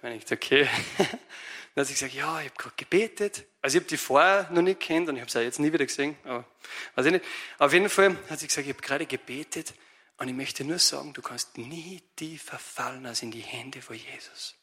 Und 0.00 0.12
ich 0.12 0.24
dachte, 0.24 0.36
okay. 0.36 0.68
Dann 0.96 1.82
hat 1.82 1.86
sie 1.86 1.92
gesagt, 1.92 2.14
ja, 2.14 2.40
ich 2.40 2.46
habe 2.46 2.56
gerade 2.56 2.76
gebetet. 2.78 3.44
Also 3.60 3.76
ich 3.76 3.82
habe 3.82 3.90
die 3.90 3.98
vorher 3.98 4.48
noch 4.52 4.62
nicht 4.62 4.80
kennt 4.80 5.10
und 5.10 5.16
ich 5.16 5.20
habe 5.20 5.30
sie 5.30 5.38
auch 5.38 5.42
jetzt 5.42 5.60
nie 5.60 5.70
wieder 5.70 5.84
gesehen. 5.84 6.16
Aber 6.24 6.46
weiß 6.94 7.04
ich 7.04 7.12
nicht. 7.12 7.26
Auf 7.58 7.74
jeden 7.74 7.90
Fall 7.90 8.16
hat 8.30 8.38
sie 8.38 8.46
gesagt, 8.46 8.66
ich 8.66 8.72
habe 8.72 8.82
gerade 8.82 9.04
gebetet 9.04 9.74
und 10.16 10.28
ich 10.28 10.34
möchte 10.34 10.64
nur 10.64 10.78
sagen, 10.78 11.12
du 11.12 11.20
kannst 11.20 11.58
nie 11.58 12.02
tiefer 12.16 12.58
fallen 12.58 13.04
als 13.04 13.20
in 13.20 13.32
die 13.32 13.42
Hände 13.42 13.82
von 13.82 13.96
Jesus. 13.96 14.54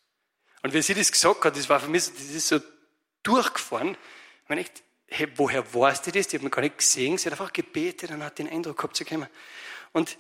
Und 0.64 0.74
wie 0.74 0.82
sie 0.82 0.96
das 0.96 1.12
gesagt 1.12 1.46
hat, 1.46 1.56
das 1.56 1.70
war 1.70 1.80
für 1.80 1.90
mich, 1.90 2.06
das 2.06 2.24
ist 2.24 2.48
so 2.48 2.60
durchgefahren. 3.22 3.92
Ich 3.92 4.50
meine 4.50 4.62
echt, 4.62 4.82
hey, 5.14 5.28
woher 5.36 5.74
weißt 5.74 6.08
du 6.08 6.12
das? 6.12 6.28
Die 6.28 6.38
hat 6.38 6.44
mir 6.44 6.50
gar 6.50 6.62
nicht 6.62 6.78
gesehen. 6.78 7.18
Sie 7.18 7.30
hat 7.30 7.34
einfach 7.34 7.54
gebetet 7.54 8.10
und 8.12 8.24
hat 8.24 8.40
den 8.40 8.50
Eindruck 8.50 8.78
gehabt 8.78 8.96
zu 8.96 9.06
kommen. 9.06 9.28
Und 9.92 10.18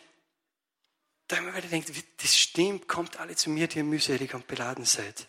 da 1.27 1.37
ich 1.37 1.41
mir 1.41 1.51
gedacht, 1.51 2.03
das 2.21 2.37
stimmt, 2.37 2.87
kommt 2.87 3.19
alle 3.19 3.35
zu 3.35 3.49
mir, 3.49 3.67
die 3.67 3.79
ihr 3.79 3.83
mühselig 3.83 4.33
und 4.35 4.45
beladen 4.45 4.85
seid. 4.85 5.27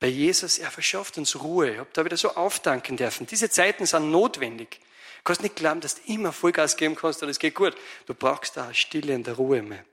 Bei 0.00 0.08
Jesus, 0.08 0.58
er 0.58 0.70
verschafft 0.70 1.16
uns 1.16 1.40
Ruhe. 1.40 1.72
Ich 1.72 1.78
habe 1.78 1.90
da 1.92 2.04
wieder 2.04 2.16
so 2.16 2.34
auftanken 2.34 2.96
dürfen. 2.96 3.26
Diese 3.26 3.48
Zeiten 3.48 3.86
sind 3.86 4.10
notwendig. 4.10 4.80
Du 4.80 5.22
kannst 5.24 5.42
nicht 5.42 5.56
glauben, 5.56 5.80
dass 5.80 5.94
du 5.94 6.12
immer 6.12 6.32
Vollgas 6.32 6.76
geben 6.76 6.96
kannst 6.96 7.22
und 7.22 7.28
es 7.28 7.38
geht 7.38 7.54
gut. 7.54 7.74
Du 8.06 8.14
brauchst 8.14 8.56
da 8.56 8.74
Stille 8.74 9.14
und 9.14 9.28
Ruhe 9.38 9.62
mehr. 9.62 9.84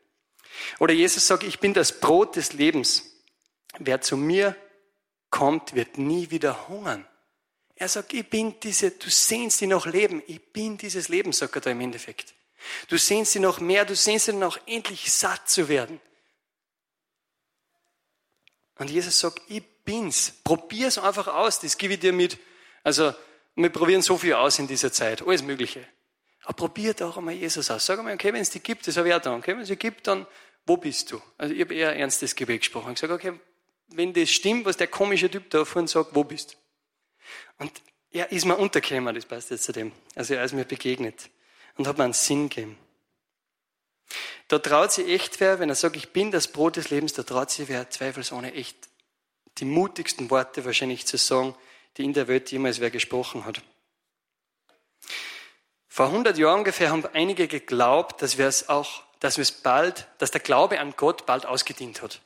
Oder 0.80 0.94
Jesus 0.94 1.28
sagt, 1.28 1.44
ich 1.44 1.60
bin 1.60 1.74
das 1.74 2.00
Brot 2.00 2.36
des 2.36 2.54
Lebens. 2.54 3.06
Wer 3.78 4.02
zu 4.02 4.18
mir 4.18 4.56
kommt, 5.30 5.76
wird 5.76 5.98
nie 5.98 6.32
wieder 6.32 6.68
hungern. 6.68 7.08
Er 7.82 7.88
sagt, 7.88 8.14
ich 8.14 8.30
bin 8.30 8.60
diese, 8.60 8.92
du 8.92 9.10
sehnst 9.10 9.60
dich 9.60 9.68
nach 9.68 9.88
Leben. 9.88 10.22
Ich 10.28 10.40
bin 10.40 10.78
dieses 10.78 11.10
Leben, 11.10 11.34
sagt 11.34 11.56
er 11.56 11.62
da 11.62 11.72
im 11.72 11.82
Endeffekt. 11.82 12.36
Du 12.90 12.98
sehnst 13.00 13.34
dich 13.34 13.42
nach 13.42 13.60
mehr, 13.60 13.86
du 13.86 13.96
sehnst 13.96 14.28
dich 14.28 14.36
nach 14.36 14.60
endlich 14.68 15.12
satt 15.12 15.50
zu 15.50 15.68
werden. 15.68 16.00
Und 18.78 18.92
Jesus 18.92 19.20
sagt, 19.20 19.42
ich 19.48 19.64
bin's. 19.84 20.32
Probier's 20.44 21.00
einfach 21.00 21.28
aus, 21.28 21.60
das 21.60 21.76
gebe 21.76 21.96
ich 21.96 22.00
dir 22.00 22.14
mit. 22.14 22.38
Also, 22.84 23.16
wir 23.56 23.70
probieren 23.72 24.04
so 24.04 24.16
viel 24.16 24.36
aus 24.36 24.60
in 24.60 24.68
dieser 24.68 24.94
Zeit, 24.94 25.24
alles 25.24 25.42
Mögliche. 25.42 25.84
Aber 26.44 26.54
probier 26.54 26.94
doch 26.94 27.18
einmal 27.18 27.34
Jesus 27.34 27.72
aus. 27.72 27.84
Sag 27.84 27.98
einmal, 27.98 28.14
okay, 28.14 28.32
wenn 28.32 28.44
es 28.44 28.52
die 28.52 28.60
gibt, 28.60 28.86
das 28.86 28.96
habe 28.96 29.08
ich 29.08 29.16
auch 29.16 29.22
da. 29.22 29.36
Okay, 29.36 29.54
wenn 29.54 29.62
es 29.62 29.70
die 29.70 29.76
gibt, 29.76 30.06
dann, 30.06 30.28
wo 30.68 30.78
bist 30.78 31.12
du? 31.12 31.20
Also, 31.40 31.56
ich 31.56 31.62
habe 31.62 31.74
eher 31.74 31.96
ernstes 31.96 32.36
Gebet 32.36 32.62
gesprochen. 32.62 32.94
Ich 32.94 33.00
sage, 33.00 33.16
okay, 33.16 33.34
wenn 33.88 34.14
das 34.14 34.30
stimmt, 34.30 34.66
was 34.66 34.78
der 34.78 34.86
komische 34.86 35.32
Typ 35.32 35.50
da 35.50 35.66
vorhin 35.66 35.88
sagt, 35.88 36.14
wo 36.14 36.24
bist 36.24 36.54
du? 36.54 36.61
Und 37.58 37.72
er 38.12 38.32
ist 38.32 38.46
mir 38.46 38.58
untergekommen, 38.58 39.16
das 39.16 39.26
passt 39.26 39.52
jetzt 39.52 39.64
zu 39.64 39.72
dem. 39.72 39.92
Also, 40.16 40.34
er 40.34 40.44
ist 40.44 40.54
mir 40.54 40.66
begegnet 40.66 41.30
und 41.78 41.88
hat 41.88 41.98
mir 41.98 42.04
einen 42.04 42.14
Sinn 42.14 42.50
gegeben. 42.50 42.78
Da 44.48 44.60
traut 44.60 44.92
sich 44.92 45.08
echt 45.08 45.40
wer, 45.40 45.60
wenn 45.60 45.70
er 45.70 45.76
sagt, 45.76 45.96
ich 45.96 46.12
bin 46.12 46.32
das 46.32 46.50
Brot 46.50 46.76
des 46.76 46.90
Lebens, 46.90 47.14
da 47.14 47.24
traut 47.24 47.52
sich 47.52 47.70
wer 47.70 47.90
zweifelsohne 47.90 48.54
echt 48.54 48.76
die 49.60 49.66
mutigsten 49.66 50.30
Worte 50.30 50.66
wahrscheinlich 50.66 51.06
zu 51.06 51.18
sagen, 51.18 51.56
die 51.98 52.04
in 52.04 52.14
der 52.14 52.28
Welt 52.28 52.52
jemals 52.52 52.82
wer 52.82 52.92
gesprochen 52.92 53.46
hat. 53.46 53.62
Vor 55.88 56.08
100 56.08 56.38
Jahren 56.38 56.60
ungefähr 56.60 56.90
haben 56.90 57.06
einige 57.14 57.48
geglaubt, 57.48 58.22
dass 58.22 58.38
wir 58.38 58.48
es 58.48 58.68
auch 58.68 59.04
dass 59.22 59.38
wir 59.38 59.44
es 59.44 59.52
bald, 59.52 60.08
dass 60.18 60.32
der 60.32 60.42
Glaube 60.42 60.80
an 60.80 60.96
Gott 60.98 61.26
bald 61.26 61.46
ausgedient 61.46 62.02
hat. 62.02 62.22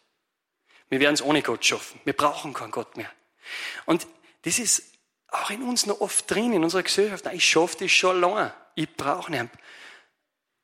Wir 0.90 1.00
werden 1.02 1.14
es 1.14 1.22
ohne 1.22 1.42
Gott 1.42 1.64
schaffen. 1.66 2.00
Wir 2.06 2.14
brauchen 2.14 2.54
keinen 2.54 2.72
Gott 2.72 2.96
mehr. 2.96 3.12
Und 3.86 4.08
das 4.46 4.60
ist 4.60 4.84
auch 5.30 5.50
in 5.50 5.64
uns 5.64 5.88
noch 5.88 6.02
oft 6.02 6.30
drin, 6.30 6.54
in 6.54 6.64
unserer 6.64 6.84
Gesellschaft. 6.84 7.26
Ich 7.34 7.50
schaffe 7.50 7.78
das 7.80 7.92
schon 7.92 8.22
lange. 8.22 8.54
Ich 8.76 8.96
brauche 8.96 9.32
nicht. 9.32 9.50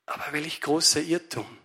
Aber 0.06 0.32
welch 0.32 0.60
großer 0.60 1.00
Irrtum. 1.00 1.58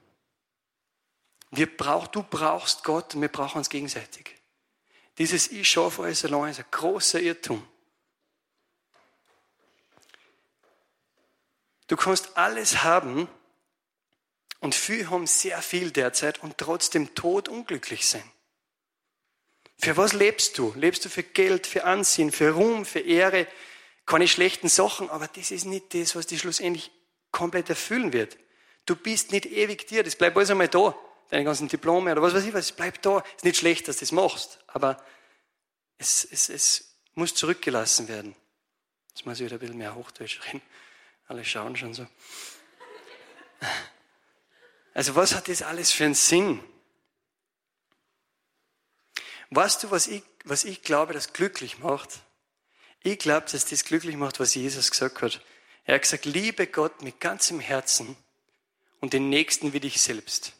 Wir 1.52 1.78
brauch, 1.78 2.08
du 2.08 2.24
brauchst 2.24 2.84
Gott 2.84 3.14
und 3.16 3.22
wir 3.22 3.30
brauchen 3.30 3.60
uns 3.60 3.70
gegenseitig. 3.70 4.36
Dieses 5.20 5.52
Ich 5.52 5.70
schaffe 5.70 6.04
alles 6.04 6.26
allein 6.26 6.52
ist 6.52 6.60
ein 6.60 6.66
großer 6.72 7.22
Irrtum. 7.22 7.66
Du 11.88 11.96
kannst 11.96 12.36
alles 12.36 12.84
haben 12.84 13.30
und 14.60 14.74
viele 14.74 15.10
haben 15.10 15.28
sehr 15.28 15.62
viel 15.62 15.92
derzeit 15.92 16.40
und 16.44 16.58
trotzdem 16.58 17.14
tot 17.14 17.48
unglücklich 17.48 18.08
sein. 18.08 18.30
Für 19.80 19.96
was 19.98 20.14
lebst 20.14 20.58
du? 20.58 20.74
Lebst 20.76 21.06
du 21.06 21.10
für 21.10 21.24
Geld, 21.24 21.68
für 21.68 21.84
Ansehen, 21.84 22.32
für 22.32 22.52
Ruhm, 22.52 22.86
für 22.86 23.00
Ehre? 23.00 23.48
Keine 24.06 24.28
schlechten 24.28 24.70
Sachen, 24.70 25.10
aber 25.10 25.28
das 25.28 25.52
ist 25.52 25.66
nicht 25.66 25.94
das, 25.94 26.16
was 26.16 26.28
dich 26.28 26.40
schlussendlich 26.40 26.92
komplett 27.32 27.70
erfüllen 27.70 28.14
wird. 28.14 28.38
Du 28.86 28.96
bist 28.96 29.32
nicht 29.32 29.46
ewig 29.46 29.86
dir, 29.88 30.04
das 30.04 30.16
bleibt 30.16 30.38
alles 30.38 30.50
einmal 30.50 30.70
da. 30.70 30.96
Deine 31.30 31.44
ganzen 31.44 31.68
Diplome 31.68 32.14
oder 32.14 32.22
was 32.22 32.34
weiß 32.34 32.46
ich 32.46 32.54
was, 32.54 32.66
es 32.66 32.72
bleibt 32.72 33.06
da. 33.06 33.20
Ist 33.36 33.44
nicht 33.44 33.58
schlecht, 33.58 33.88
dass 33.88 33.98
du 33.98 34.02
das 34.02 34.14
machst, 34.14 34.60
aber 34.68 35.04
es, 35.98 36.26
es, 36.32 36.50
es 36.50 36.96
muss 37.16 37.36
zurückgelassen 37.36 38.08
werden. 38.08 38.36
Jetzt 39.10 39.26
muss 39.26 39.40
ich 39.40 39.46
wieder 39.46 39.58
ein 39.58 39.60
bisschen 39.60 39.78
mehr 39.78 39.96
Hochdeutsch 39.96 40.40
reden. 40.48 40.62
Alle 41.28 41.44
schauen 41.44 41.76
schon 41.76 41.94
so. 41.94 42.08
Also 44.94 45.16
was 45.16 45.36
hat 45.36 45.50
das 45.50 45.62
alles 45.62 45.92
für 45.92 46.06
einen 46.06 46.16
Sinn? 46.16 46.64
Weißt 49.50 49.84
du, 49.84 49.92
was 49.92 50.08
ich, 50.08 50.24
was 50.44 50.64
ich 50.64 50.82
glaube, 50.82 51.14
das 51.14 51.34
glücklich 51.34 51.80
macht? 51.80 52.20
Ich 53.04 53.20
glaube, 53.20 53.48
dass 53.52 53.66
das 53.66 53.86
glücklich 53.86 54.18
macht, 54.18 54.40
was 54.40 54.56
Jesus 54.56 54.92
gesagt 54.92 55.22
hat. 55.22 55.42
Er 55.86 55.96
hat 55.96 56.02
gesagt, 56.02 56.26
liebe 56.26 56.68
Gott 56.68 57.02
mit 57.02 57.22
ganzem 57.22 57.60
Herzen 57.60 58.18
und 59.00 59.14
den 59.14 59.30
Nächsten 59.30 59.72
wie 59.74 59.80
dich 59.80 60.02
selbst. 60.02 60.54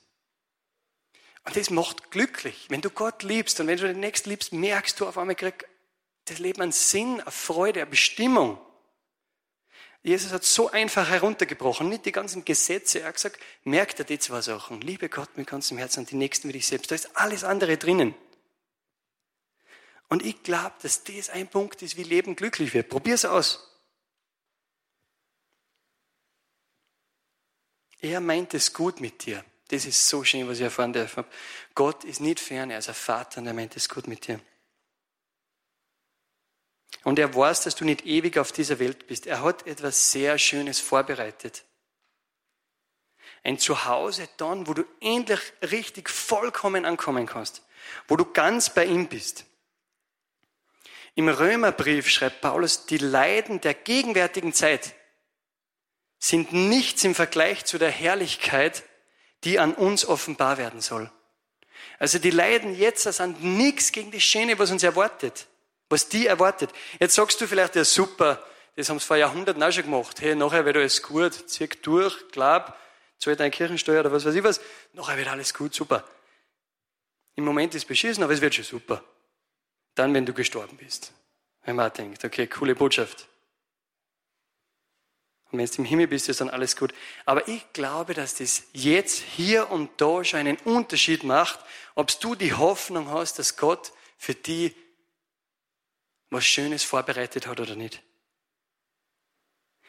Und 1.44 1.56
das 1.56 1.70
macht 1.70 2.12
glücklich. 2.12 2.68
Wenn 2.70 2.82
du 2.82 2.90
Gott 2.90 3.24
liebst 3.24 3.60
und 3.60 3.68
wenn 3.68 3.78
du 3.78 3.88
den 3.88 4.00
Nächsten 4.00 4.30
liebst, 4.30 4.54
merkst 4.54 5.00
du 5.00 5.08
auf 5.08 5.18
einmal, 5.18 5.36
krieg 5.36 5.68
das 6.26 6.40
Leben 6.40 6.62
einen 6.62 6.72
Sinn, 6.72 7.22
eine 7.22 7.32
Freude, 7.32 7.82
eine 7.82 7.90
Bestimmung. 7.90 8.60
Jesus 10.04 10.32
hat 10.32 10.44
so 10.44 10.72
einfach 10.72 11.10
heruntergebrochen, 11.10 11.90
nicht 11.90 12.06
die 12.06 12.12
ganzen 12.12 12.46
Gesetze. 12.46 13.02
Er 13.02 13.08
hat 13.08 13.16
gesagt, 13.16 13.40
merkt 13.64 14.00
er 14.00 14.06
die 14.06 14.20
zwei 14.20 14.42
Sachen. 14.42 14.80
Liebe 14.82 15.10
Gott 15.10 15.36
mit 15.38 15.48
ganzem 15.48 15.78
Herzen 15.78 16.02
und 16.02 16.12
die 16.12 16.16
Nächsten 16.16 16.48
wie 16.48 16.54
dich 16.54 16.68
selbst. 16.68 16.92
Da 16.92 16.96
ist 16.96 17.18
alles 17.18 17.44
andere 17.44 17.78
drinnen. 17.78 18.16
Und 20.10 20.26
ich 20.26 20.42
glaube, 20.44 20.76
dass 20.82 21.04
das 21.04 21.30
ein 21.30 21.50
Punkt 21.50 21.82
ist, 21.82 21.98
wie 21.98 22.04
Leben 22.04 22.36
glücklich 22.36 22.74
wird. 22.74 22.90
Probier's 22.90 23.26
aus. 23.26 23.64
Er 28.00 28.22
meint 28.22 28.54
es 28.54 28.74
gut 28.74 29.02
mit 29.02 29.26
dir. 29.26 29.44
Das 29.70 29.86
ist 29.86 30.08
so 30.08 30.24
schön, 30.24 30.48
was 30.48 30.58
ich 30.58 30.64
erfahren 30.64 30.94
darf. 30.94 31.24
Gott 31.76 32.04
ist 32.06 32.22
nicht 32.22 32.40
fern, 32.40 32.72
er 32.72 32.80
ist 32.80 32.88
ein 32.88 32.96
Vater 32.96 33.42
und 33.42 33.48
er 33.48 33.54
meint 33.54 33.76
es 33.76 33.90
gut 33.90 34.08
mit 34.08 34.28
dir. 34.28 34.40
Und 37.04 37.20
er 37.20 37.34
weiß, 37.34 37.64
dass 37.64 37.76
du 37.76 37.84
nicht 37.84 38.06
ewig 38.06 38.38
auf 38.38 38.52
dieser 38.52 38.80
Welt 38.80 39.08
bist. 39.08 39.28
Er 39.28 39.42
hat 39.42 39.68
etwas 39.68 40.12
sehr 40.12 40.38
Schönes 40.38 40.80
vorbereitet. 40.80 41.66
Ein 43.44 43.60
Zuhause 43.60 44.30
dann, 44.38 44.68
wo 44.68 44.74
du 44.74 44.84
endlich 45.02 45.40
richtig 45.62 46.10
vollkommen 46.10 46.86
ankommen 46.86 47.26
kannst. 47.26 47.64
Wo 48.08 48.16
du 48.16 48.26
ganz 48.26 48.74
bei 48.74 48.86
ihm 48.86 49.08
bist. 49.08 49.46
Im 51.18 51.30
Römerbrief 51.30 52.08
schreibt 52.10 52.42
Paulus, 52.42 52.86
die 52.86 53.00
Leiden 53.00 53.60
der 53.60 53.74
gegenwärtigen 53.74 54.54
Zeit 54.54 54.94
sind 56.20 56.54
nichts 56.54 57.04
im 57.06 57.16
Vergleich 57.16 57.66
zu 57.66 57.80
der 57.80 57.90
Herrlichkeit, 57.90 58.84
die 59.44 59.58
an 59.58 59.74
uns 59.74 60.06
offenbar 60.06 60.60
werden 60.60 60.80
soll. 60.80 61.12
Also 61.98 62.20
die 62.20 62.30
Leiden 62.30 62.78
jetzt 62.78 63.02
sind 63.02 63.44
nichts 63.44 63.92
gegen 63.92 64.12
die 64.12 64.22
Schöne, 64.22 64.60
was 64.60 64.70
uns 64.70 64.84
erwartet, 64.84 65.48
was 65.90 66.08
die 66.08 66.28
erwartet. 66.28 66.70
Jetzt 67.00 67.16
sagst 67.16 67.42
du 67.42 67.48
vielleicht, 67.48 67.76
ja 67.76 67.84
super, 67.84 68.46
das 68.76 68.88
haben 68.90 69.00
sie 69.00 69.06
vor 69.08 69.18
Jahrhunderten 69.18 69.64
auch 69.64 69.72
schon 69.72 69.86
gemacht. 69.86 70.22
Hey, 70.22 70.36
nachher 70.36 70.66
wird 70.66 70.78
alles 70.78 71.02
gut, 71.02 71.50
zieh 71.50 71.68
durch, 71.82 72.30
glaub, 72.30 72.78
zahl 73.18 73.36
deine 73.36 73.50
Kirchensteuer 73.50 74.02
oder 74.02 74.12
was 74.12 74.24
weiß 74.24 74.36
ich 74.36 74.44
was, 74.44 74.62
nachher 74.94 75.18
wird 75.18 75.30
alles 75.30 75.52
gut, 75.56 75.74
super. 75.74 76.04
Im 77.34 77.44
Moment 77.44 77.74
ist 77.74 77.86
beschissen, 77.88 78.24
aber 78.24 78.34
es 78.34 78.42
wird 78.42 78.54
schon 78.54 78.66
super. 78.66 79.04
Dann, 79.98 80.14
wenn 80.14 80.28
du 80.28 80.34
gestorben 80.34 80.78
bist. 80.78 81.12
Wenn 81.64 81.76
man 81.76 81.92
denkt, 81.92 82.24
okay, 82.24 82.46
coole 82.46 82.76
Botschaft. 82.76 83.28
Und 85.50 85.58
wenn 85.58 85.66
du 85.66 85.74
im 85.80 85.86
Himmel 85.86 86.08
bist, 86.08 86.30
ist 86.30 86.40
dann 86.40 86.52
alles 86.52 86.76
gut. 86.76 86.94
Aber 87.26 87.48
ich 87.48 87.74
glaube, 87.74 88.14
dass 88.14 88.36
das 88.36 88.64
jetzt, 88.74 89.18
hier 89.20 89.72
und 89.72 89.90
da 90.00 90.24
schon 90.24 90.42
einen 90.42 90.58
Unterschied 90.58 91.24
macht, 91.24 91.60
ob 91.96 92.20
du 92.20 92.36
die 92.36 92.54
Hoffnung 92.54 93.10
hast, 93.10 93.40
dass 93.40 93.58
Gott 93.58 93.92
für 94.20 94.36
dich 94.36 94.76
was 96.30 96.46
Schönes 96.46 96.84
vorbereitet 96.84 97.48
hat 97.48 97.60
oder 97.60 97.76
nicht. 97.76 98.04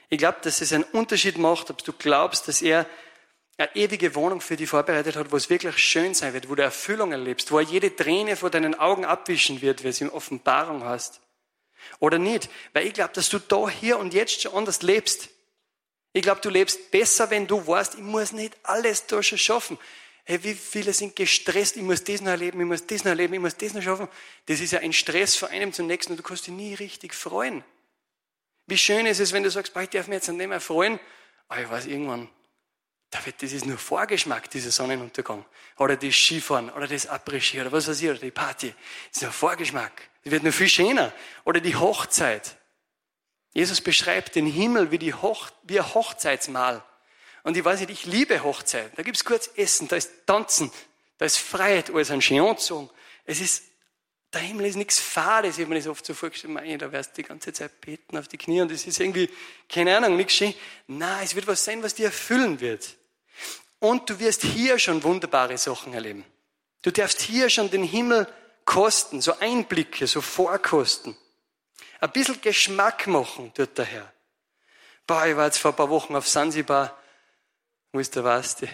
Ich 0.08 0.16
glaube, 0.16 0.38
dass 0.40 0.62
es 0.62 0.72
einen 0.72 0.84
Unterschied 0.84 1.36
macht, 1.36 1.68
ob 1.68 1.84
du 1.84 1.92
glaubst, 1.92 2.48
dass 2.48 2.62
er 2.62 2.86
eine 3.58 3.74
ewige 3.74 4.14
Wohnung 4.14 4.40
für 4.40 4.56
dich 4.56 4.68
vorbereitet 4.68 5.16
hat, 5.16 5.32
wo 5.32 5.36
es 5.36 5.50
wirklich 5.50 5.78
schön 5.78 6.14
sein 6.14 6.32
wird, 6.32 6.48
wo 6.48 6.54
du 6.54 6.62
Erfüllung 6.62 7.10
erlebst, 7.10 7.50
wo 7.50 7.58
er 7.58 7.64
jede 7.64 7.94
Träne 7.94 8.36
vor 8.36 8.50
deinen 8.50 8.76
Augen 8.76 9.04
abwischen 9.04 9.60
wird, 9.60 9.82
wie 9.82 9.88
es 9.88 10.00
in 10.00 10.10
Offenbarung 10.10 10.84
hast. 10.84 11.20
Oder 11.98 12.18
nicht? 12.18 12.48
Weil 12.72 12.86
ich 12.86 12.94
glaube, 12.94 13.12
dass 13.14 13.28
du 13.28 13.40
da 13.40 13.68
hier 13.68 13.98
und 13.98 14.14
jetzt 14.14 14.40
schon 14.40 14.54
anders 14.54 14.82
lebst. 14.82 15.28
Ich 16.12 16.22
glaube, 16.22 16.40
du 16.40 16.50
lebst 16.50 16.90
besser, 16.92 17.30
wenn 17.30 17.46
du 17.48 17.66
weißt, 17.66 17.96
ich 17.96 18.00
muss 18.00 18.32
nicht 18.32 18.56
alles 18.62 19.06
da 19.06 19.22
schon 19.22 19.38
schaffen. 19.38 19.76
Hey, 20.24 20.42
wie 20.44 20.54
viele 20.54 20.92
sind 20.92 21.16
gestresst, 21.16 21.76
ich 21.76 21.82
muss 21.82 22.04
das 22.04 22.20
noch 22.20 22.30
erleben, 22.30 22.60
ich 22.60 22.66
muss 22.66 22.86
das 22.86 23.02
noch 23.02 23.10
erleben, 23.10 23.34
ich 23.34 23.40
muss 23.40 23.56
das 23.56 23.74
noch 23.74 23.82
schaffen. 23.82 24.08
Das 24.46 24.60
ist 24.60 24.72
ja 24.72 24.80
ein 24.80 24.92
Stress 24.92 25.36
von 25.36 25.48
einem 25.48 25.72
zum 25.72 25.86
nächsten 25.86 26.12
und 26.12 26.18
du 26.18 26.22
kannst 26.22 26.46
dich 26.46 26.54
nie 26.54 26.74
richtig 26.74 27.14
freuen. 27.14 27.64
Wie 28.66 28.78
schön 28.78 29.06
ist 29.06 29.20
es, 29.20 29.32
wenn 29.32 29.42
du 29.42 29.50
sagst, 29.50 29.72
ich 29.74 29.88
darf 29.88 30.06
mich 30.06 30.16
jetzt 30.16 30.28
an 30.28 30.38
dem 30.38 30.52
erfreuen, 30.52 31.00
aber 31.48 31.62
ich 31.62 31.70
weiß 31.70 31.86
irgendwann, 31.86 32.28
David, 33.10 33.42
das 33.42 33.52
ist 33.52 33.64
nur 33.64 33.78
Vorgeschmack, 33.78 34.50
dieser 34.50 34.70
Sonnenuntergang. 34.70 35.44
Oder 35.78 35.96
das 35.96 36.14
Skifahren, 36.14 36.70
oder 36.70 36.86
das 36.86 37.08
Après-Ski, 37.08 37.60
oder 37.60 37.72
was 37.72 37.88
weiß 37.88 38.02
ich, 38.02 38.10
oder 38.10 38.18
die 38.18 38.30
Party. 38.30 38.74
Das 39.08 39.16
ist 39.16 39.22
nur 39.22 39.32
Vorgeschmack. 39.32 40.10
Das 40.24 40.32
wird 40.32 40.42
nur 40.42 40.52
viel 40.52 40.68
schöner. 40.68 41.12
Oder 41.44 41.60
die 41.60 41.74
Hochzeit. 41.74 42.56
Jesus 43.54 43.80
beschreibt 43.80 44.34
den 44.34 44.46
Himmel 44.46 44.90
wie, 44.90 44.98
die 44.98 45.14
Hoch, 45.14 45.48
wie 45.62 45.80
ein 45.80 45.94
Hochzeitsmahl. 45.94 46.84
Und 47.44 47.56
ich 47.56 47.64
weiß 47.64 47.80
nicht, 47.80 47.90
ich 47.90 48.04
liebe 48.04 48.42
Hochzeit. 48.44 48.92
Da 48.96 49.02
gibt's 49.02 49.24
kurz 49.24 49.50
Essen, 49.56 49.88
da 49.88 49.96
ist 49.96 50.26
Tanzen, 50.26 50.70
da 51.16 51.24
ist 51.24 51.38
Freiheit, 51.38 51.90
alles 51.90 52.10
ein 52.10 52.20
Schionzung. 52.20 52.90
Es 53.24 53.40
ist, 53.40 53.64
der 54.34 54.42
Himmel 54.42 54.66
ist 54.66 54.76
nichts 54.76 55.00
Fades. 55.00 55.56
Ich 55.56 55.62
habe 55.62 55.70
mir 55.70 55.80
das 55.80 55.86
oft 55.86 56.04
so 56.04 56.12
vorgestellt, 56.12 56.52
meine, 56.52 56.76
da 56.76 56.92
wirst 56.92 57.16
du 57.16 57.22
die 57.22 57.28
ganze 57.28 57.54
Zeit 57.54 57.80
beten 57.80 58.18
auf 58.18 58.28
die 58.28 58.36
Knie 58.36 58.60
und 58.60 58.70
es 58.70 58.86
ist 58.86 59.00
irgendwie, 59.00 59.30
keine 59.66 59.96
Ahnung, 59.96 60.16
nichts 60.16 60.34
schön. 60.34 60.52
Nein, 60.86 61.24
es 61.24 61.34
wird 61.34 61.46
was 61.46 61.64
sein, 61.64 61.82
was 61.82 61.94
dir 61.94 62.06
erfüllen 62.06 62.60
wird. 62.60 62.97
Und 63.80 64.10
du 64.10 64.18
wirst 64.18 64.42
hier 64.42 64.78
schon 64.78 65.02
wunderbare 65.02 65.56
Sachen 65.56 65.94
erleben. 65.94 66.24
Du 66.82 66.90
darfst 66.90 67.20
hier 67.20 67.48
schon 67.50 67.70
den 67.70 67.84
Himmel 67.84 68.26
kosten, 68.64 69.20
so 69.20 69.38
Einblicke, 69.38 70.06
so 70.06 70.20
vorkosten. 70.20 71.16
Ein 72.00 72.12
bisschen 72.12 72.40
Geschmack 72.40 73.06
machen, 73.06 73.52
tut 73.54 73.76
der 73.78 73.84
Herr. 73.84 74.12
Boah, 75.06 75.26
ich 75.26 75.36
war 75.36 75.46
jetzt 75.46 75.58
vor 75.58 75.72
ein 75.72 75.76
paar 75.76 75.90
Wochen 75.90 76.14
auf 76.14 76.28
Sansibar, 76.28 76.96
wo 77.92 77.98
ist 77.98 78.14
der 78.14 78.24
Waste? 78.24 78.68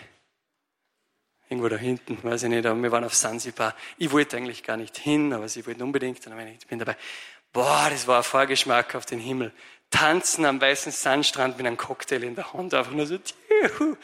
Irgendwo 1.49 1.69
da 1.69 1.77
hinten, 1.77 2.19
weiß 2.23 2.43
ich 2.45 2.49
nicht, 2.49 2.67
aber 2.67 2.83
wir 2.83 2.91
waren 2.91 3.05
auf 3.05 3.15
Sansibar. 3.15 3.75
Ich 3.99 4.11
wollte 4.11 4.37
eigentlich 4.37 4.63
gar 4.63 4.77
nicht 4.77 4.99
hin, 4.99 5.33
aber 5.33 5.49
sie 5.49 5.65
wollten 5.67 5.83
unbedingt, 5.83 6.27
und 6.27 6.39
ich 6.41 6.67
bin 6.67 6.79
dabei. 6.79 6.97
Boah, 7.53 7.89
das 7.89 8.07
war 8.07 8.19
ein 8.19 8.25
Vorgeschmack 8.25 8.95
auf 8.97 9.07
den 9.07 9.21
Himmel. 9.21 9.53
Tanzen 9.91 10.45
am 10.45 10.61
weißen 10.61 10.91
Sandstrand 10.91 11.57
mit 11.57 11.67
einem 11.67 11.77
Cocktail 11.77 12.25
in 12.25 12.35
der 12.35 12.53
Hand, 12.53 12.75
einfach 12.75 12.93
nur 12.93 13.07
so, 13.07 13.19
tjuhu. 13.19 13.97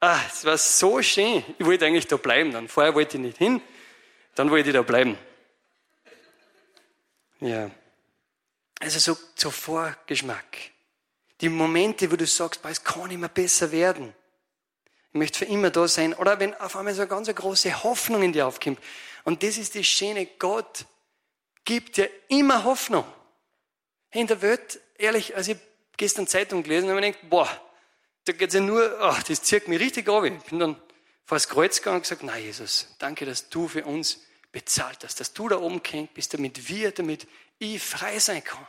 Ah, 0.00 0.20
es 0.26 0.44
war 0.44 0.58
so 0.58 1.00
schön. 1.02 1.44
Ich 1.58 1.64
wollte 1.64 1.86
eigentlich 1.86 2.06
da 2.06 2.16
bleiben 2.16 2.52
dann. 2.52 2.68
Vorher 2.68 2.94
wollte 2.94 3.16
ich 3.16 3.22
nicht 3.22 3.38
hin, 3.38 3.60
dann 4.34 4.50
wollte 4.50 4.68
ich 4.68 4.74
da 4.74 4.82
bleiben. 4.82 5.18
Ja. 7.40 7.70
Also 8.80 8.98
so, 8.98 9.16
so 9.34 9.50
Vorgeschmack. 9.50 10.58
Die 11.40 11.48
Momente, 11.48 12.10
wo 12.10 12.16
du 12.16 12.26
sagst, 12.26 12.60
es 12.64 12.84
kann 12.84 13.10
immer 13.10 13.28
besser 13.28 13.72
werden. 13.72 14.14
Ich 15.12 15.18
möchte 15.18 15.40
für 15.40 15.44
immer 15.46 15.70
da 15.70 15.86
sein. 15.88 16.14
Oder 16.14 16.38
wenn 16.40 16.54
auf 16.54 16.76
einmal 16.76 16.94
so 16.94 17.02
eine 17.02 17.08
ganz 17.08 17.32
große 17.32 17.82
Hoffnung 17.82 18.22
in 18.22 18.32
dir 18.32 18.46
aufkommt. 18.46 18.78
Und 19.24 19.42
das 19.42 19.58
ist 19.58 19.74
die 19.74 19.84
Schöne. 19.84 20.26
Gott 20.38 20.86
gibt 21.64 21.96
dir 21.96 22.10
immer 22.28 22.64
Hoffnung. 22.64 23.04
In 24.10 24.26
der 24.26 24.42
Welt, 24.42 24.80
ehrlich, 24.98 25.36
als 25.36 25.48
ich 25.48 25.56
gestern 25.96 26.26
Zeitung 26.26 26.62
gelesen 26.62 26.88
habe, 26.88 26.96
habe 26.96 27.06
ich 27.06 27.14
gedacht, 27.14 27.30
boah, 27.30 27.60
da 28.24 28.32
geht's 28.32 28.54
ja 28.54 28.60
nur, 28.60 29.00
ach, 29.00 29.22
das 29.22 29.42
zieht 29.42 29.68
mich 29.68 29.80
richtig 29.80 30.08
ab. 30.08 30.24
Ich 30.24 30.42
bin 30.44 30.58
dann 30.58 30.76
vor 31.24 31.36
das 31.36 31.48
Kreuz 31.48 31.78
gegangen 31.78 31.96
und 31.96 32.02
gesagt, 32.02 32.22
nein, 32.22 32.42
Jesus, 32.42 32.88
danke, 32.98 33.26
dass 33.26 33.48
du 33.48 33.68
für 33.68 33.84
uns 33.84 34.20
bezahlt 34.52 35.04
hast, 35.04 35.20
dass 35.20 35.32
du 35.32 35.48
da 35.48 35.58
oben 35.58 35.82
gehängt 35.82 36.14
bist, 36.14 36.32
damit 36.32 36.68
wir, 36.68 36.92
damit 36.92 37.26
ich 37.58 37.82
frei 37.82 38.18
sein 38.18 38.42
kann. 38.42 38.66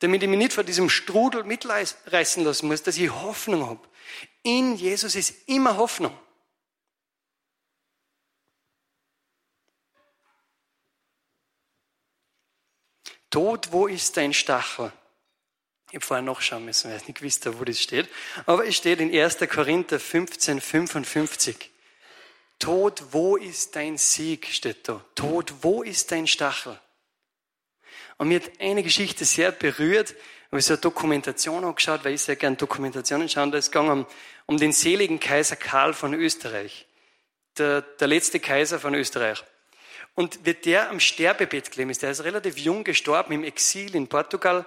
Damit 0.00 0.22
ich 0.22 0.28
mich 0.28 0.38
nicht 0.38 0.52
vor 0.52 0.64
diesem 0.64 0.88
Strudel 0.88 1.44
mitreißen 1.44 2.44
lassen 2.44 2.68
muss, 2.68 2.82
dass 2.82 2.96
ich 2.96 3.10
Hoffnung 3.10 3.66
habe. 3.66 3.88
In 4.42 4.76
Jesus 4.76 5.14
ist 5.14 5.48
immer 5.48 5.76
Hoffnung. 5.76 6.16
Tod, 13.30 13.70
wo 13.70 13.86
ist 13.86 14.16
dein 14.16 14.34
Stachel? 14.34 14.92
Ich 15.90 15.96
habe 15.96 16.06
vorher 16.06 16.22
nachschauen 16.22 16.64
müssen, 16.64 16.88
weil 16.88 16.98
ich 16.98 17.08
nicht 17.08 17.18
gewusst 17.18 17.46
wo 17.58 17.64
das 17.64 17.80
steht. 17.80 18.08
Aber 18.46 18.64
es 18.64 18.76
steht 18.76 19.00
in 19.00 19.12
1. 19.12 19.38
Korinther 19.48 19.98
15, 19.98 20.60
55. 20.60 21.70
Tod, 22.60 23.02
wo 23.10 23.36
ist 23.36 23.74
dein 23.74 23.96
Sieg, 23.98 24.46
steht 24.46 24.88
da. 24.88 25.04
Tod, 25.16 25.52
wo 25.62 25.82
ist 25.82 26.12
dein 26.12 26.26
Stachel? 26.26 26.78
Und 28.18 28.28
mir 28.28 28.40
hat 28.40 28.50
eine 28.60 28.82
Geschichte 28.82 29.24
sehr 29.24 29.50
berührt. 29.50 30.10
Ich 30.12 30.52
habe 30.52 30.62
so 30.62 30.74
eine 30.74 30.80
Dokumentation 30.80 31.64
angeschaut, 31.64 32.04
weil 32.04 32.14
ich 32.14 32.22
sehr 32.22 32.36
gerne 32.36 32.56
Dokumentationen 32.56 33.28
schaue. 33.28 33.50
Da 33.50 33.58
ist 33.58 33.72
gegangen 33.72 33.90
um, 33.90 34.06
um 34.46 34.58
den 34.58 34.72
seligen 34.72 35.18
Kaiser 35.18 35.56
Karl 35.56 35.94
von 35.94 36.14
Österreich. 36.14 36.86
Der, 37.58 37.82
der 37.82 38.08
letzte 38.08 38.38
Kaiser 38.38 38.78
von 38.78 38.94
Österreich. 38.94 39.42
Und 40.14 40.44
wie 40.44 40.54
der 40.54 40.90
am 40.90 41.00
Sterbebett 41.00 41.70
gelegen 41.70 41.90
ist, 41.90 42.02
der 42.02 42.10
ist 42.10 42.22
relativ 42.22 42.58
jung 42.58 42.84
gestorben 42.84 43.32
im 43.32 43.42
Exil 43.42 43.94
in 43.96 44.06
Portugal. 44.06 44.66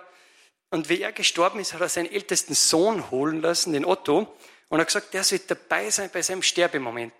Und 0.73 0.89
wie 0.89 1.03
er 1.03 1.11
gestorben 1.11 1.59
ist, 1.59 1.73
hat 1.73 1.81
er 1.81 1.87
seinen 1.87 2.11
ältesten 2.11 2.55
Sohn 2.55 3.11
holen 3.11 3.41
lassen, 3.41 3.73
den 3.73 3.85
Otto, 3.85 4.35
und 4.69 4.79
hat 4.79 4.87
gesagt, 4.87 5.13
der 5.13 5.23
soll 5.23 5.37
dabei 5.37 5.91
sein 5.91 6.09
bei 6.11 6.23
seinem 6.23 6.41
Sterbemoment. 6.41 7.13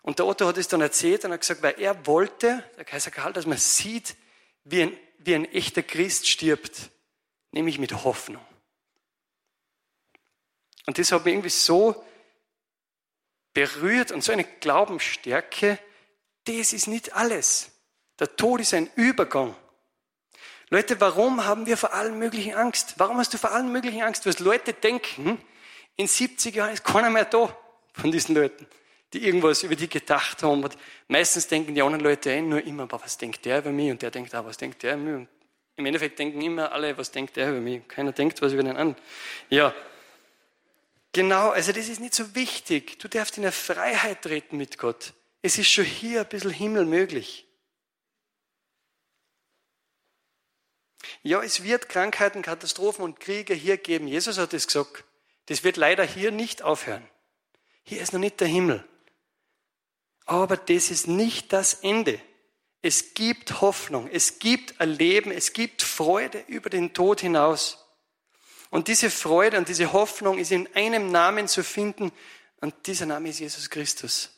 Und 0.00 0.18
der 0.18 0.24
Otto 0.24 0.46
hat 0.46 0.56
es 0.56 0.68
dann 0.68 0.80
erzählt 0.80 1.22
und 1.26 1.32
hat 1.32 1.40
gesagt, 1.40 1.62
weil 1.62 1.78
er 1.78 2.06
wollte, 2.06 2.64
der 2.78 2.86
Kaiser 2.86 3.10
Karl, 3.10 3.34
dass 3.34 3.44
man 3.44 3.58
sieht, 3.58 4.16
wie 4.64 4.84
ein, 4.84 4.96
wie 5.18 5.34
ein 5.34 5.44
echter 5.52 5.82
Christ 5.82 6.26
stirbt, 6.26 6.88
nämlich 7.50 7.78
mit 7.78 7.92
Hoffnung. 7.92 8.42
Und 10.86 10.96
das 10.96 11.12
hat 11.12 11.26
mich 11.26 11.34
irgendwie 11.34 11.50
so 11.50 12.02
berührt 13.52 14.12
und 14.12 14.24
so 14.24 14.32
eine 14.32 14.44
Glaubensstärke, 14.44 15.78
das 16.44 16.72
ist 16.72 16.86
nicht 16.86 17.12
alles. 17.12 17.70
Der 18.18 18.34
Tod 18.34 18.62
ist 18.62 18.72
ein 18.72 18.90
Übergang. 18.94 19.54
Leute, 20.72 20.98
warum 21.02 21.44
haben 21.44 21.66
wir 21.66 21.76
vor 21.76 21.92
allem 21.92 22.18
möglichen 22.18 22.54
Angst? 22.54 22.94
Warum 22.96 23.18
hast 23.18 23.34
du 23.34 23.36
vor 23.36 23.52
allem 23.52 23.70
möglichen 23.72 24.00
Angst? 24.00 24.24
Was 24.24 24.38
Leute 24.38 24.72
denken, 24.72 25.38
in 25.96 26.06
70 26.06 26.54
Jahren 26.54 26.72
ist 26.72 26.82
keiner 26.82 27.10
mehr 27.10 27.26
da 27.26 27.54
von 27.92 28.10
diesen 28.10 28.34
Leuten, 28.34 28.66
die 29.12 29.22
irgendwas 29.22 29.64
über 29.64 29.76
die 29.76 29.86
gedacht 29.86 30.42
haben. 30.42 30.64
Und 30.64 30.78
meistens 31.08 31.46
denken 31.46 31.74
die 31.74 31.82
anderen 31.82 32.02
Leute 32.02 32.40
nur 32.40 32.64
immer, 32.64 32.90
was 32.90 33.18
denkt 33.18 33.44
der 33.44 33.58
über 33.58 33.68
mich? 33.68 33.90
Und 33.90 34.00
der 34.00 34.10
denkt, 34.10 34.34
ah, 34.34 34.46
was 34.46 34.56
denkt 34.56 34.82
der 34.82 34.94
über 34.94 35.02
mich? 35.02 35.14
Und 35.14 35.28
Im 35.76 35.84
Endeffekt 35.84 36.18
denken 36.18 36.40
immer 36.40 36.72
alle, 36.72 36.96
was 36.96 37.10
denkt 37.10 37.36
der 37.36 37.50
über 37.50 37.60
mich? 37.60 37.86
Keiner 37.86 38.12
denkt 38.12 38.40
was 38.40 38.54
über 38.54 38.62
den 38.62 38.74
anderen. 38.74 38.96
Ja. 39.50 39.74
Genau, 41.12 41.50
also 41.50 41.72
das 41.72 41.90
ist 41.90 42.00
nicht 42.00 42.14
so 42.14 42.34
wichtig. 42.34 42.98
Du 42.98 43.08
darfst 43.08 43.36
in 43.36 43.42
der 43.42 43.52
Freiheit 43.52 44.22
treten 44.22 44.56
mit 44.56 44.78
Gott. 44.78 45.12
Es 45.42 45.58
ist 45.58 45.70
schon 45.70 45.84
hier 45.84 46.22
ein 46.22 46.28
bisschen 46.28 46.50
Himmel 46.50 46.86
möglich. 46.86 47.46
Ja, 51.22 51.42
es 51.42 51.62
wird 51.62 51.88
Krankheiten, 51.88 52.42
Katastrophen 52.42 53.04
und 53.04 53.20
Kriege 53.20 53.54
hier 53.54 53.76
geben. 53.76 54.08
Jesus 54.08 54.38
hat 54.38 54.54
es 54.54 54.66
gesagt. 54.66 55.04
Das 55.46 55.64
wird 55.64 55.76
leider 55.76 56.04
hier 56.04 56.30
nicht 56.30 56.62
aufhören. 56.62 57.06
Hier 57.82 58.00
ist 58.00 58.12
noch 58.12 58.20
nicht 58.20 58.40
der 58.40 58.48
Himmel. 58.48 58.84
Aber 60.24 60.56
das 60.56 60.90
ist 60.90 61.08
nicht 61.08 61.52
das 61.52 61.74
Ende. 61.74 62.20
Es 62.80 63.14
gibt 63.14 63.60
Hoffnung, 63.60 64.08
es 64.12 64.40
gibt 64.40 64.80
ein 64.80 64.90
Leben, 64.90 65.30
es 65.30 65.52
gibt 65.52 65.82
Freude 65.82 66.42
über 66.48 66.68
den 66.68 66.92
Tod 66.92 67.20
hinaus. 67.20 67.78
Und 68.70 68.88
diese 68.88 69.10
Freude 69.10 69.58
und 69.58 69.68
diese 69.68 69.92
Hoffnung 69.92 70.38
ist 70.38 70.50
in 70.50 70.68
einem 70.74 71.12
Namen 71.12 71.46
zu 71.46 71.62
finden 71.62 72.10
und 72.60 72.74
dieser 72.86 73.06
Name 73.06 73.28
ist 73.28 73.38
Jesus 73.38 73.70
Christus. 73.70 74.30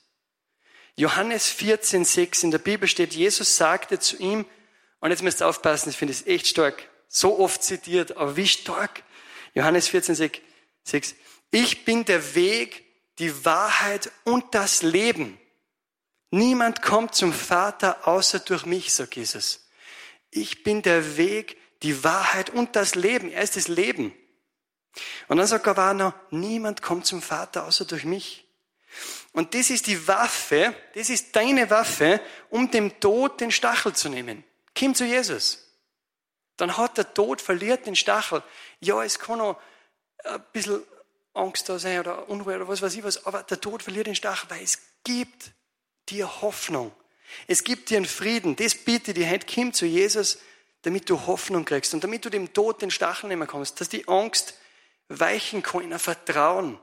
Johannes 0.97 1.49
14, 1.49 2.05
6 2.05 2.43
in 2.45 2.51
der 2.51 2.59
Bibel 2.59 2.87
steht, 2.87 3.15
Jesus 3.15 3.57
sagte 3.57 3.99
zu 3.99 4.17
ihm, 4.19 4.45
und 5.05 5.11
jetzt 5.11 5.23
müsst 5.23 5.43
ihr 5.43 5.47
aufpassen, 5.47 5.90
ich 5.90 5.99
finde 5.99 6.14
es 6.14 6.27
echt 6.27 6.47
stark, 6.47 6.88
so 7.09 7.38
oft 7.38 7.62
zitiert, 7.62 8.17
aber 8.17 8.37
wie 8.38 8.49
stark. 8.49 9.03
Johannes 9.53 9.87
14, 9.88 10.31
6, 10.83 11.14
ich 11.51 11.85
bin 11.85 12.07
der 12.07 12.35
Weg, 12.35 12.87
die 13.19 13.45
Wahrheit 13.45 14.11
und 14.25 14.55
das 14.55 14.81
Leben. 14.81 15.38
Niemand 16.31 16.81
kommt 16.81 17.14
zum 17.14 17.35
Vater 17.35 18.09
außer 18.09 18.38
durch 18.38 18.64
mich, 18.64 18.95
sagt 18.95 19.17
Jesus. 19.17 19.69
Ich 20.31 20.62
bin 20.62 20.81
der 20.81 21.19
Weg, 21.19 21.59
die 21.83 22.03
Wahrheit 22.03 22.49
und 22.49 22.75
das 22.75 22.95
Leben. 22.95 23.31
Er 23.31 23.43
ist 23.43 23.57
das 23.57 23.69
Leben. 23.69 24.14
Und 25.29 25.37
dann 25.37 25.47
sagt 25.47 25.64
Gavana, 25.64 26.19
niemand 26.31 26.81
kommt 26.81 27.05
zum 27.05 27.21
Vater 27.21 27.67
außer 27.67 27.85
durch 27.85 28.07
mich. 28.07 28.49
Und 29.33 29.53
das 29.53 29.69
ist 29.69 29.87
die 29.87 30.09
Waffe, 30.09 30.75
das 30.95 31.11
ist 31.11 31.37
deine 31.37 31.69
Waffe, 31.69 32.23
um 32.49 32.71
dem 32.71 32.99
Tod 33.01 33.43
den 33.43 33.51
Stachel 33.51 33.93
zu 33.93 34.09
nehmen. 34.09 34.45
Komm 34.79 34.95
zu 34.95 35.05
Jesus. 35.05 35.61
Dann 36.57 36.77
hat 36.77 36.99
der 36.99 37.15
Tod 37.15 37.41
verliert 37.41 37.87
den 37.87 37.97
Stachel. 37.97 38.43
Ja, 38.81 39.03
es 39.03 39.19
kann 39.19 39.39
noch 39.39 39.61
ein 40.25 40.45
bisschen 40.53 40.83
Angst 41.33 41.69
da 41.69 41.79
sein 41.79 42.01
oder 42.01 42.29
Unruhe 42.29 42.57
oder 42.57 42.69
was 42.69 42.81
weiß 42.81 42.95
ich 42.95 43.03
was, 43.03 43.27
aber 43.27 43.43
der 43.43 43.61
Tod 43.61 43.83
verliert 43.83 44.07
den 44.07 44.15
Stachel, 44.15 44.49
weil 44.51 44.63
es 44.63 44.79
gibt 45.03 45.51
dir 46.09 46.43
Hoffnung. 46.43 46.93
Es 47.49 47.65
gibt 47.65 47.91
dir 47.91 47.97
einen 47.97 48.07
Frieden. 48.07 48.57
Das 48.57 48.75
bitte 48.75 49.15
die 49.15 49.27
Hand, 49.27 49.47
komm 49.53 49.73
zu 49.73 49.87
Jesus, 49.87 50.39
damit 50.83 51.11
du 51.11 51.27
Hoffnung 51.27 51.65
kriegst 51.65 51.95
und 51.95 52.05
damit 52.05 52.25
du 52.25 52.31
dem 52.31 52.53
Tod 52.53 52.83
den 52.83 52.91
Stachel 52.91 53.29
nehmen 53.29 53.49
kannst, 53.49 53.81
dass 53.81 53.89
die 53.89 54.07
Angst 54.07 54.55
weichen 55.09 55.63
kann 55.63 55.83
in 55.83 55.93
ein 55.93 55.99
Vertrauen. 55.99 56.79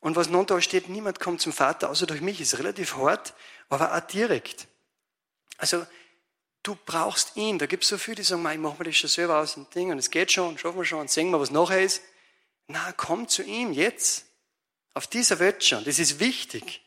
Und 0.00 0.14
was 0.14 0.28
nun 0.28 0.46
da 0.46 0.60
steht, 0.60 0.88
niemand 0.88 1.18
kommt 1.18 1.40
zum 1.40 1.52
Vater 1.52 1.90
außer 1.90 2.06
durch 2.06 2.20
mich, 2.20 2.40
ist 2.40 2.58
relativ 2.58 2.96
hart, 2.96 3.34
aber 3.68 3.96
auch 3.96 4.00
direkt. 4.06 4.68
Also, 5.58 5.86
du 6.62 6.76
brauchst 6.86 7.36
ihn. 7.36 7.58
Da 7.58 7.66
gibt 7.66 7.84
es 7.84 7.88
so 7.88 7.98
viele, 7.98 8.16
die 8.16 8.22
sagen, 8.22 8.46
ich 8.50 8.58
mache 8.58 8.78
mir 8.78 8.84
das 8.84 8.96
schon 8.96 9.10
selber 9.10 9.38
aus 9.38 9.56
und 9.56 9.74
Ding 9.74 9.90
und 9.90 9.98
es 9.98 10.10
geht 10.10 10.32
schon, 10.32 10.58
schaffen 10.58 10.78
wir 10.78 10.84
schon 10.84 11.00
und 11.00 11.10
sehen 11.10 11.30
wir, 11.30 11.40
was 11.40 11.50
nachher 11.50 11.82
ist. 11.82 12.02
Na, 12.68 12.92
komm 12.92 13.28
zu 13.28 13.42
ihm 13.42 13.72
jetzt. 13.72 14.26
Auf 14.94 15.06
dieser 15.06 15.38
Welt 15.38 15.62
schon. 15.62 15.84
Das 15.84 15.98
ist 15.98 16.20
wichtig. 16.20 16.82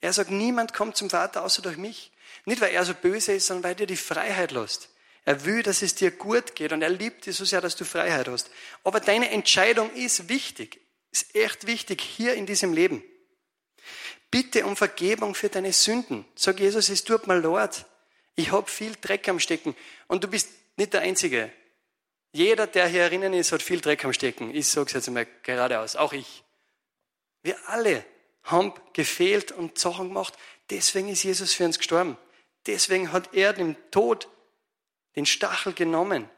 Er 0.00 0.12
sagt, 0.12 0.30
niemand 0.30 0.72
kommt 0.72 0.96
zum 0.96 1.10
Vater 1.10 1.44
außer 1.44 1.62
durch 1.62 1.76
mich. 1.76 2.10
Nicht, 2.44 2.60
weil 2.60 2.72
er 2.72 2.84
so 2.84 2.94
böse 2.94 3.34
ist, 3.34 3.46
sondern 3.46 3.64
weil 3.64 3.74
dir 3.74 3.86
die 3.86 3.96
Freiheit 3.96 4.50
lässt. 4.50 4.88
Er 5.24 5.44
will, 5.44 5.62
dass 5.62 5.82
es 5.82 5.94
dir 5.94 6.10
gut 6.10 6.56
geht 6.56 6.72
und 6.72 6.82
er 6.82 6.88
liebt 6.88 7.26
dich 7.26 7.36
so 7.36 7.44
sehr, 7.44 7.60
dass 7.60 7.76
du 7.76 7.84
Freiheit 7.84 8.26
hast. 8.26 8.50
Aber 8.82 8.98
deine 8.98 9.30
Entscheidung 9.30 9.92
ist 9.94 10.28
wichtig. 10.28 10.80
Ist 11.12 11.34
echt 11.34 11.66
wichtig 11.66 12.00
hier 12.00 12.34
in 12.34 12.46
diesem 12.46 12.72
Leben. 12.72 13.04
Bitte 14.30 14.64
um 14.66 14.74
Vergebung 14.74 15.34
für 15.34 15.48
deine 15.48 15.72
Sünden. 15.72 16.24
Sag 16.34 16.58
Jesus, 16.58 16.88
es 16.88 17.04
tut 17.04 17.26
mir 17.26 17.38
leid. 17.38 17.84
Ich 18.34 18.52
habe 18.52 18.70
viel 18.70 18.94
Dreck 19.00 19.28
am 19.28 19.40
Stecken. 19.40 19.76
Und 20.06 20.24
du 20.24 20.28
bist 20.28 20.50
nicht 20.76 20.92
der 20.92 21.02
Einzige. 21.02 21.52
Jeder, 22.32 22.66
der 22.66 22.88
hier 22.88 23.02
erinnern 23.02 23.34
ist, 23.34 23.52
hat 23.52 23.62
viel 23.62 23.80
Dreck 23.80 24.04
am 24.04 24.12
Stecken. 24.12 24.54
Ich 24.54 24.68
sage 24.68 24.86
es 24.86 24.92
jetzt 24.92 25.08
einmal 25.08 25.26
geradeaus. 25.42 25.96
Auch 25.96 26.12
ich. 26.12 26.42
Wir 27.42 27.56
alle 27.68 28.04
haben 28.44 28.72
gefehlt 28.92 29.52
und 29.52 29.78
Sachen 29.78 30.08
gemacht. 30.08 30.36
Deswegen 30.70 31.08
ist 31.08 31.22
Jesus 31.22 31.52
für 31.52 31.64
uns 31.64 31.78
gestorben. 31.78 32.16
Deswegen 32.66 33.12
hat 33.12 33.34
er 33.34 33.52
dem 33.52 33.76
Tod 33.90 34.28
den 35.16 35.26
Stachel 35.26 35.72
genommen. 35.72 36.28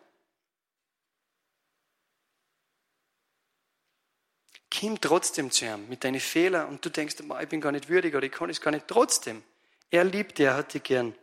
komm 4.80 5.00
trotzdem 5.00 5.50
zu 5.50 5.64
ihm 5.64 5.88
mit 5.88 6.04
deinen 6.04 6.20
Fehlern 6.20 6.68
und 6.68 6.84
du 6.84 6.90
denkst, 6.90 7.16
ich 7.40 7.48
bin 7.48 7.60
gar 7.60 7.72
nicht 7.72 7.88
würdig 7.88 8.14
oder 8.14 8.26
ich 8.26 8.32
kann 8.32 8.50
es 8.50 8.60
gar 8.60 8.70
nicht. 8.70 8.88
Trotzdem, 8.88 9.42
er 9.90 10.04
liebt 10.04 10.38
dich, 10.38 10.46
er 10.46 10.56
hat 10.56 10.74
dich 10.74 10.82
gern. 10.82 11.14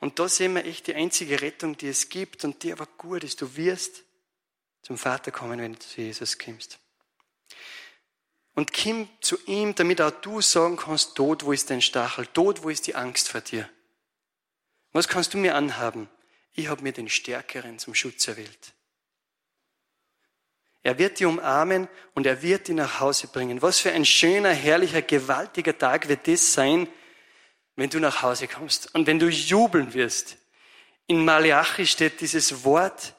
Und 0.00 0.18
da 0.18 0.28
sehen 0.28 0.54
wir 0.54 0.64
echt 0.64 0.86
die 0.86 0.94
einzige 0.94 1.40
Rettung, 1.40 1.76
die 1.76 1.88
es 1.88 2.08
gibt 2.08 2.44
und 2.44 2.62
die 2.62 2.72
aber 2.72 2.86
gut 2.86 3.24
ist. 3.24 3.40
Du 3.40 3.56
wirst 3.56 4.04
zum 4.82 4.96
Vater 4.96 5.30
kommen, 5.30 5.60
wenn 5.60 5.72
du 5.72 5.78
zu 5.78 6.00
Jesus 6.00 6.38
kommst. 6.38 6.78
Und 8.54 8.72
komm 8.72 9.08
zu 9.20 9.38
ihm, 9.46 9.74
damit 9.74 10.00
auch 10.00 10.10
du 10.10 10.40
sagen 10.40 10.76
kannst, 10.76 11.14
Tod, 11.14 11.44
wo 11.44 11.52
ist 11.52 11.70
dein 11.70 11.82
Stachel? 11.82 12.26
Tod, 12.26 12.62
wo 12.62 12.70
ist 12.70 12.86
die 12.86 12.94
Angst 12.94 13.28
vor 13.28 13.40
dir? 13.40 13.68
Was 14.92 15.06
kannst 15.06 15.34
du 15.34 15.38
mir 15.38 15.54
anhaben? 15.54 16.08
Ich 16.54 16.68
habe 16.68 16.82
mir 16.82 16.92
den 16.92 17.08
Stärkeren 17.08 17.78
zum 17.78 17.94
Schutz 17.94 18.26
erwählt. 18.26 18.72
Er 20.82 20.98
wird 20.98 21.20
dich 21.20 21.26
umarmen 21.26 21.86
und 22.14 22.26
er 22.26 22.42
wird 22.42 22.68
dich 22.68 22.74
nach 22.74 22.98
Hause 22.98 23.28
bringen. 23.28 23.62
Was 23.62 23.78
für 23.78 23.92
ein 23.92 24.04
schöner, 24.04 24.52
herrlicher, 24.52 25.02
gewaltiger 25.02 25.76
Tag 25.76 26.08
wird 26.08 26.26
das 26.26 26.52
sein, 26.52 26.88
wenn 27.78 27.90
du 27.90 28.00
nach 28.00 28.22
Hause 28.22 28.48
kommst 28.48 28.92
und 28.94 29.06
wenn 29.06 29.20
du 29.20 29.28
jubeln 29.28 29.94
wirst. 29.94 30.36
In 31.06 31.24
Malachi 31.24 31.86
steht 31.86 32.20
dieses 32.20 32.64
Wort, 32.64 33.14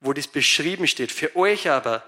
wo 0.00 0.14
das 0.14 0.26
beschrieben 0.26 0.88
steht. 0.88 1.12
Für 1.12 1.36
euch 1.36 1.68
aber, 1.68 2.02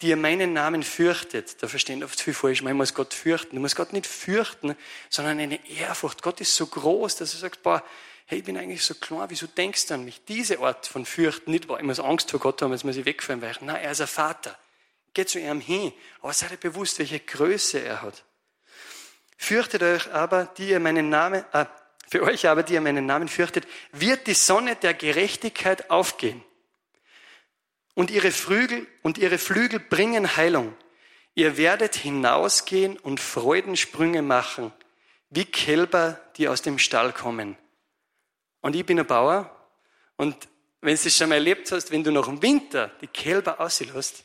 die 0.00 0.10
ihr 0.10 0.16
meinen 0.16 0.52
Namen 0.52 0.84
fürchtet, 0.84 1.60
da 1.62 1.66
verstehen 1.66 2.04
oft 2.04 2.20
viel 2.20 2.32
falsch, 2.32 2.62
man 2.62 2.76
muss 2.76 2.94
Gott 2.94 3.12
fürchten. 3.12 3.56
Du 3.56 3.60
musst 3.60 3.74
Gott 3.74 3.92
nicht 3.92 4.06
fürchten, 4.06 4.76
sondern 5.10 5.40
eine 5.40 5.68
Ehrfurcht. 5.68 6.22
Gott 6.22 6.40
ist 6.40 6.54
so 6.54 6.68
groß, 6.68 7.16
dass 7.16 7.34
er 7.34 7.40
sagt, 7.40 7.64
boah, 7.64 7.82
hey, 8.26 8.38
ich 8.38 8.44
bin 8.44 8.56
eigentlich 8.56 8.84
so 8.84 8.94
klar, 8.94 9.28
wieso 9.30 9.48
denkst 9.48 9.86
du 9.86 9.94
an 9.94 10.04
mich? 10.04 10.24
Diese 10.26 10.60
Art 10.60 10.86
von 10.86 11.04
Fürchten, 11.04 11.50
nicht, 11.50 11.66
boah, 11.66 11.78
ich 11.78 11.84
muss 11.84 11.98
Angst 11.98 12.30
vor 12.30 12.38
Gott 12.38 12.62
haben, 12.62 12.70
jetzt 12.70 12.84
muss 12.84 12.96
ich 12.96 13.04
wegfallen, 13.04 13.42
weil, 13.42 13.56
nein, 13.62 13.82
er 13.82 13.90
ist 13.90 14.00
ein 14.00 14.06
Vater. 14.06 14.56
Geht 15.12 15.28
zu 15.28 15.40
ihm 15.40 15.60
hin, 15.60 15.92
aber 16.22 16.32
seid 16.32 16.52
ihr 16.52 16.56
bewusst, 16.56 17.00
welche 17.00 17.18
Größe 17.18 17.80
er 17.80 18.02
hat. 18.02 18.22
Fürchtet 19.40 19.82
euch 19.84 20.12
aber, 20.12 20.46
die 20.58 20.70
ihr 20.70 20.80
meinen 20.80 21.08
Namen, 21.08 21.44
äh, 21.52 21.64
für 22.10 22.24
euch 22.24 22.48
aber, 22.48 22.64
die 22.64 22.74
ihr 22.74 22.80
meinen 22.80 23.06
Namen 23.06 23.28
fürchtet, 23.28 23.66
wird 23.92 24.26
die 24.26 24.34
Sonne 24.34 24.74
der 24.76 24.94
Gerechtigkeit 24.94 25.90
aufgehen. 25.90 26.42
Und 27.94 28.10
ihre 28.10 28.32
Flügel, 28.32 28.86
und 29.02 29.16
ihre 29.16 29.38
Flügel 29.38 29.78
bringen 29.78 30.36
Heilung. 30.36 30.76
Ihr 31.34 31.56
werdet 31.56 31.94
hinausgehen 31.94 32.98
und 32.98 33.20
Freudensprünge 33.20 34.22
machen, 34.22 34.72
wie 35.30 35.44
Kälber, 35.44 36.20
die 36.36 36.48
aus 36.48 36.62
dem 36.62 36.78
Stall 36.78 37.12
kommen. 37.12 37.56
Und 38.60 38.74
ich 38.74 38.84
bin 38.84 38.98
ein 38.98 39.06
Bauer. 39.06 39.54
Und 40.16 40.48
wenn 40.80 40.96
du 40.96 41.00
es 41.06 41.16
schon 41.16 41.28
mal 41.28 41.36
erlebt 41.36 41.70
hast, 41.70 41.92
wenn 41.92 42.02
du 42.02 42.10
noch 42.10 42.26
im 42.26 42.42
Winter 42.42 42.90
die 43.00 43.06
Kälber 43.06 43.60
auslässt, 43.60 44.24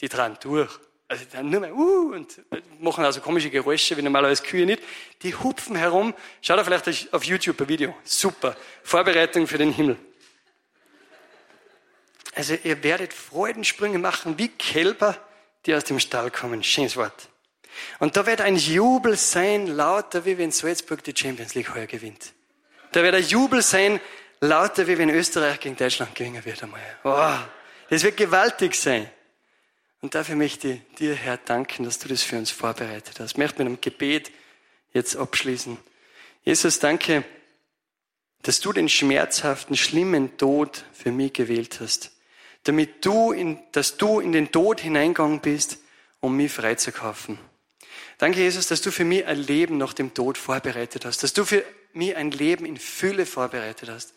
die 0.00 0.08
dran 0.08 0.38
durch. 0.40 0.78
Also 1.06 1.24
dann 1.32 1.50
nur 1.50 1.60
mal, 1.60 1.72
uh, 1.72 2.14
und 2.14 2.40
machen 2.80 3.04
also 3.04 3.20
komische 3.20 3.50
Geräusche, 3.50 3.96
wie 3.96 4.02
normalerweise 4.02 4.42
Kühe 4.42 4.64
nicht. 4.64 4.82
Die 5.22 5.34
hupfen 5.34 5.76
herum. 5.76 6.14
Schau 6.40 6.56
da 6.56 6.64
vielleicht 6.64 7.12
auf 7.12 7.24
YouTube 7.24 7.60
ein 7.60 7.68
Video. 7.68 7.94
Super. 8.04 8.56
Vorbereitung 8.82 9.46
für 9.46 9.58
den 9.58 9.72
Himmel. 9.72 9.96
Also 12.34 12.56
ihr 12.64 12.82
werdet 12.82 13.12
Freudensprünge 13.12 13.98
machen 13.98 14.38
wie 14.38 14.48
Kälber, 14.48 15.16
die 15.66 15.74
aus 15.74 15.84
dem 15.84 16.00
Stall 16.00 16.30
kommen. 16.30 16.64
Schönes 16.64 16.96
Wort. 16.96 17.28
Und 17.98 18.16
da 18.16 18.26
wird 18.26 18.40
ein 18.40 18.56
Jubel 18.56 19.16
sein, 19.16 19.66
lauter 19.66 20.24
wie 20.24 20.38
wenn 20.38 20.50
Salzburg 20.52 21.02
die 21.04 21.14
Champions 21.16 21.54
League 21.54 21.74
heuer 21.74 21.86
gewinnt. 21.86 22.32
Da 22.92 23.02
wird 23.02 23.14
ein 23.14 23.24
Jubel 23.24 23.62
sein, 23.62 24.00
lauter 24.40 24.86
wie 24.86 24.98
wenn 24.98 25.10
Österreich 25.10 25.60
gegen 25.60 25.76
Deutschland 25.76 26.14
gewinnen 26.14 26.44
wird 26.44 26.62
einmal. 26.62 26.80
Oh, 27.02 27.34
das 27.90 28.02
wird 28.02 28.16
gewaltig 28.16 28.74
sein. 28.74 29.10
Und 30.04 30.14
dafür 30.14 30.36
möchte 30.36 30.68
ich 30.68 30.80
dir, 30.98 31.14
Herr, 31.14 31.38
danken, 31.38 31.84
dass 31.84 31.98
du 31.98 32.08
das 32.08 32.22
für 32.22 32.36
uns 32.36 32.50
vorbereitet 32.50 33.20
hast. 33.20 33.30
Ich 33.30 33.36
möchte 33.38 33.60
mit 33.60 33.68
einem 33.68 33.80
Gebet 33.80 34.30
jetzt 34.92 35.16
abschließen. 35.16 35.78
Jesus, 36.42 36.78
danke, 36.78 37.24
dass 38.42 38.60
du 38.60 38.74
den 38.74 38.90
schmerzhaften, 38.90 39.78
schlimmen 39.78 40.36
Tod 40.36 40.84
für 40.92 41.10
mich 41.10 41.32
gewählt 41.32 41.80
hast. 41.80 42.10
Damit 42.64 43.06
du 43.06 43.32
in, 43.32 43.58
dass 43.72 43.96
du 43.96 44.20
in 44.20 44.32
den 44.32 44.52
Tod 44.52 44.82
hineingegangen 44.82 45.40
bist, 45.40 45.78
um 46.20 46.36
mich 46.36 46.52
freizukaufen. 46.52 47.38
Danke, 48.18 48.40
Jesus, 48.40 48.66
dass 48.66 48.82
du 48.82 48.90
für 48.90 49.04
mich 49.04 49.24
ein 49.24 49.38
Leben 49.38 49.78
nach 49.78 49.94
dem 49.94 50.12
Tod 50.12 50.36
vorbereitet 50.36 51.06
hast. 51.06 51.22
Dass 51.22 51.32
du 51.32 51.46
für 51.46 51.64
mich 51.94 52.14
ein 52.14 52.30
Leben 52.30 52.66
in 52.66 52.76
Fülle 52.76 53.24
vorbereitet 53.24 53.88
hast 53.88 54.12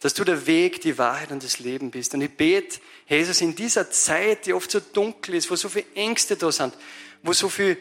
dass 0.00 0.14
du 0.14 0.24
der 0.24 0.46
Weg, 0.46 0.80
die 0.80 0.96
Wahrheit 0.96 1.32
und 1.32 1.42
das 1.42 1.58
Leben 1.58 1.90
bist. 1.90 2.14
Und 2.14 2.20
ich 2.20 2.30
bete, 2.30 2.78
Jesus, 3.08 3.40
in 3.40 3.54
dieser 3.54 3.90
Zeit, 3.90 4.46
die 4.46 4.52
oft 4.52 4.70
so 4.70 4.80
dunkel 4.80 5.34
ist, 5.34 5.50
wo 5.50 5.56
so 5.56 5.68
viele 5.68 5.86
Ängste 5.94 6.36
da 6.36 6.52
sind, 6.52 6.74
wo 7.22 7.32
so 7.32 7.48
viele 7.48 7.76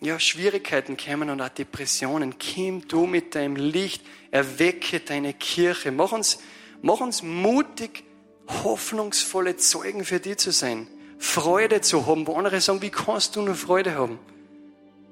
ja, 0.00 0.20
Schwierigkeiten 0.20 0.96
kämen 0.96 1.30
und 1.30 1.40
auch 1.40 1.48
Depressionen, 1.48 2.34
komm 2.38 2.86
du 2.86 3.06
mit 3.06 3.34
deinem 3.34 3.56
Licht, 3.56 4.02
erwecke 4.30 5.00
deine 5.00 5.34
Kirche, 5.34 5.90
mach 5.90 6.12
uns, 6.12 6.38
mach 6.82 7.00
uns 7.00 7.22
mutig, 7.22 8.04
hoffnungsvolle 8.62 9.56
Zeugen 9.56 10.04
für 10.04 10.20
dich 10.20 10.38
zu 10.38 10.52
sein, 10.52 10.86
Freude 11.18 11.80
zu 11.80 12.06
haben, 12.06 12.26
wo 12.26 12.34
andere 12.34 12.60
sagen, 12.60 12.80
wie 12.82 12.90
kannst 12.90 13.34
du 13.34 13.42
nur 13.42 13.56
Freude 13.56 13.96
haben? 13.96 14.20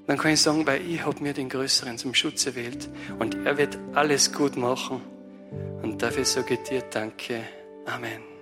Dann 0.06 0.18
kann 0.18 0.32
ich 0.32 0.40
sagen, 0.40 0.64
weil 0.66 0.88
ich 0.88 1.04
habe 1.04 1.20
mir 1.20 1.32
den 1.32 1.48
Größeren 1.48 1.98
zum 1.98 2.14
Schutz 2.14 2.46
erwählt 2.46 2.88
und 3.18 3.34
er 3.44 3.58
wird 3.58 3.76
alles 3.94 4.32
gut 4.32 4.56
machen. 4.56 5.15
Und 5.82 6.02
dafür 6.02 6.24
sage 6.24 6.54
ich 6.54 6.62
dir 6.62 6.82
Danke. 6.90 7.42
Amen. 7.86 8.35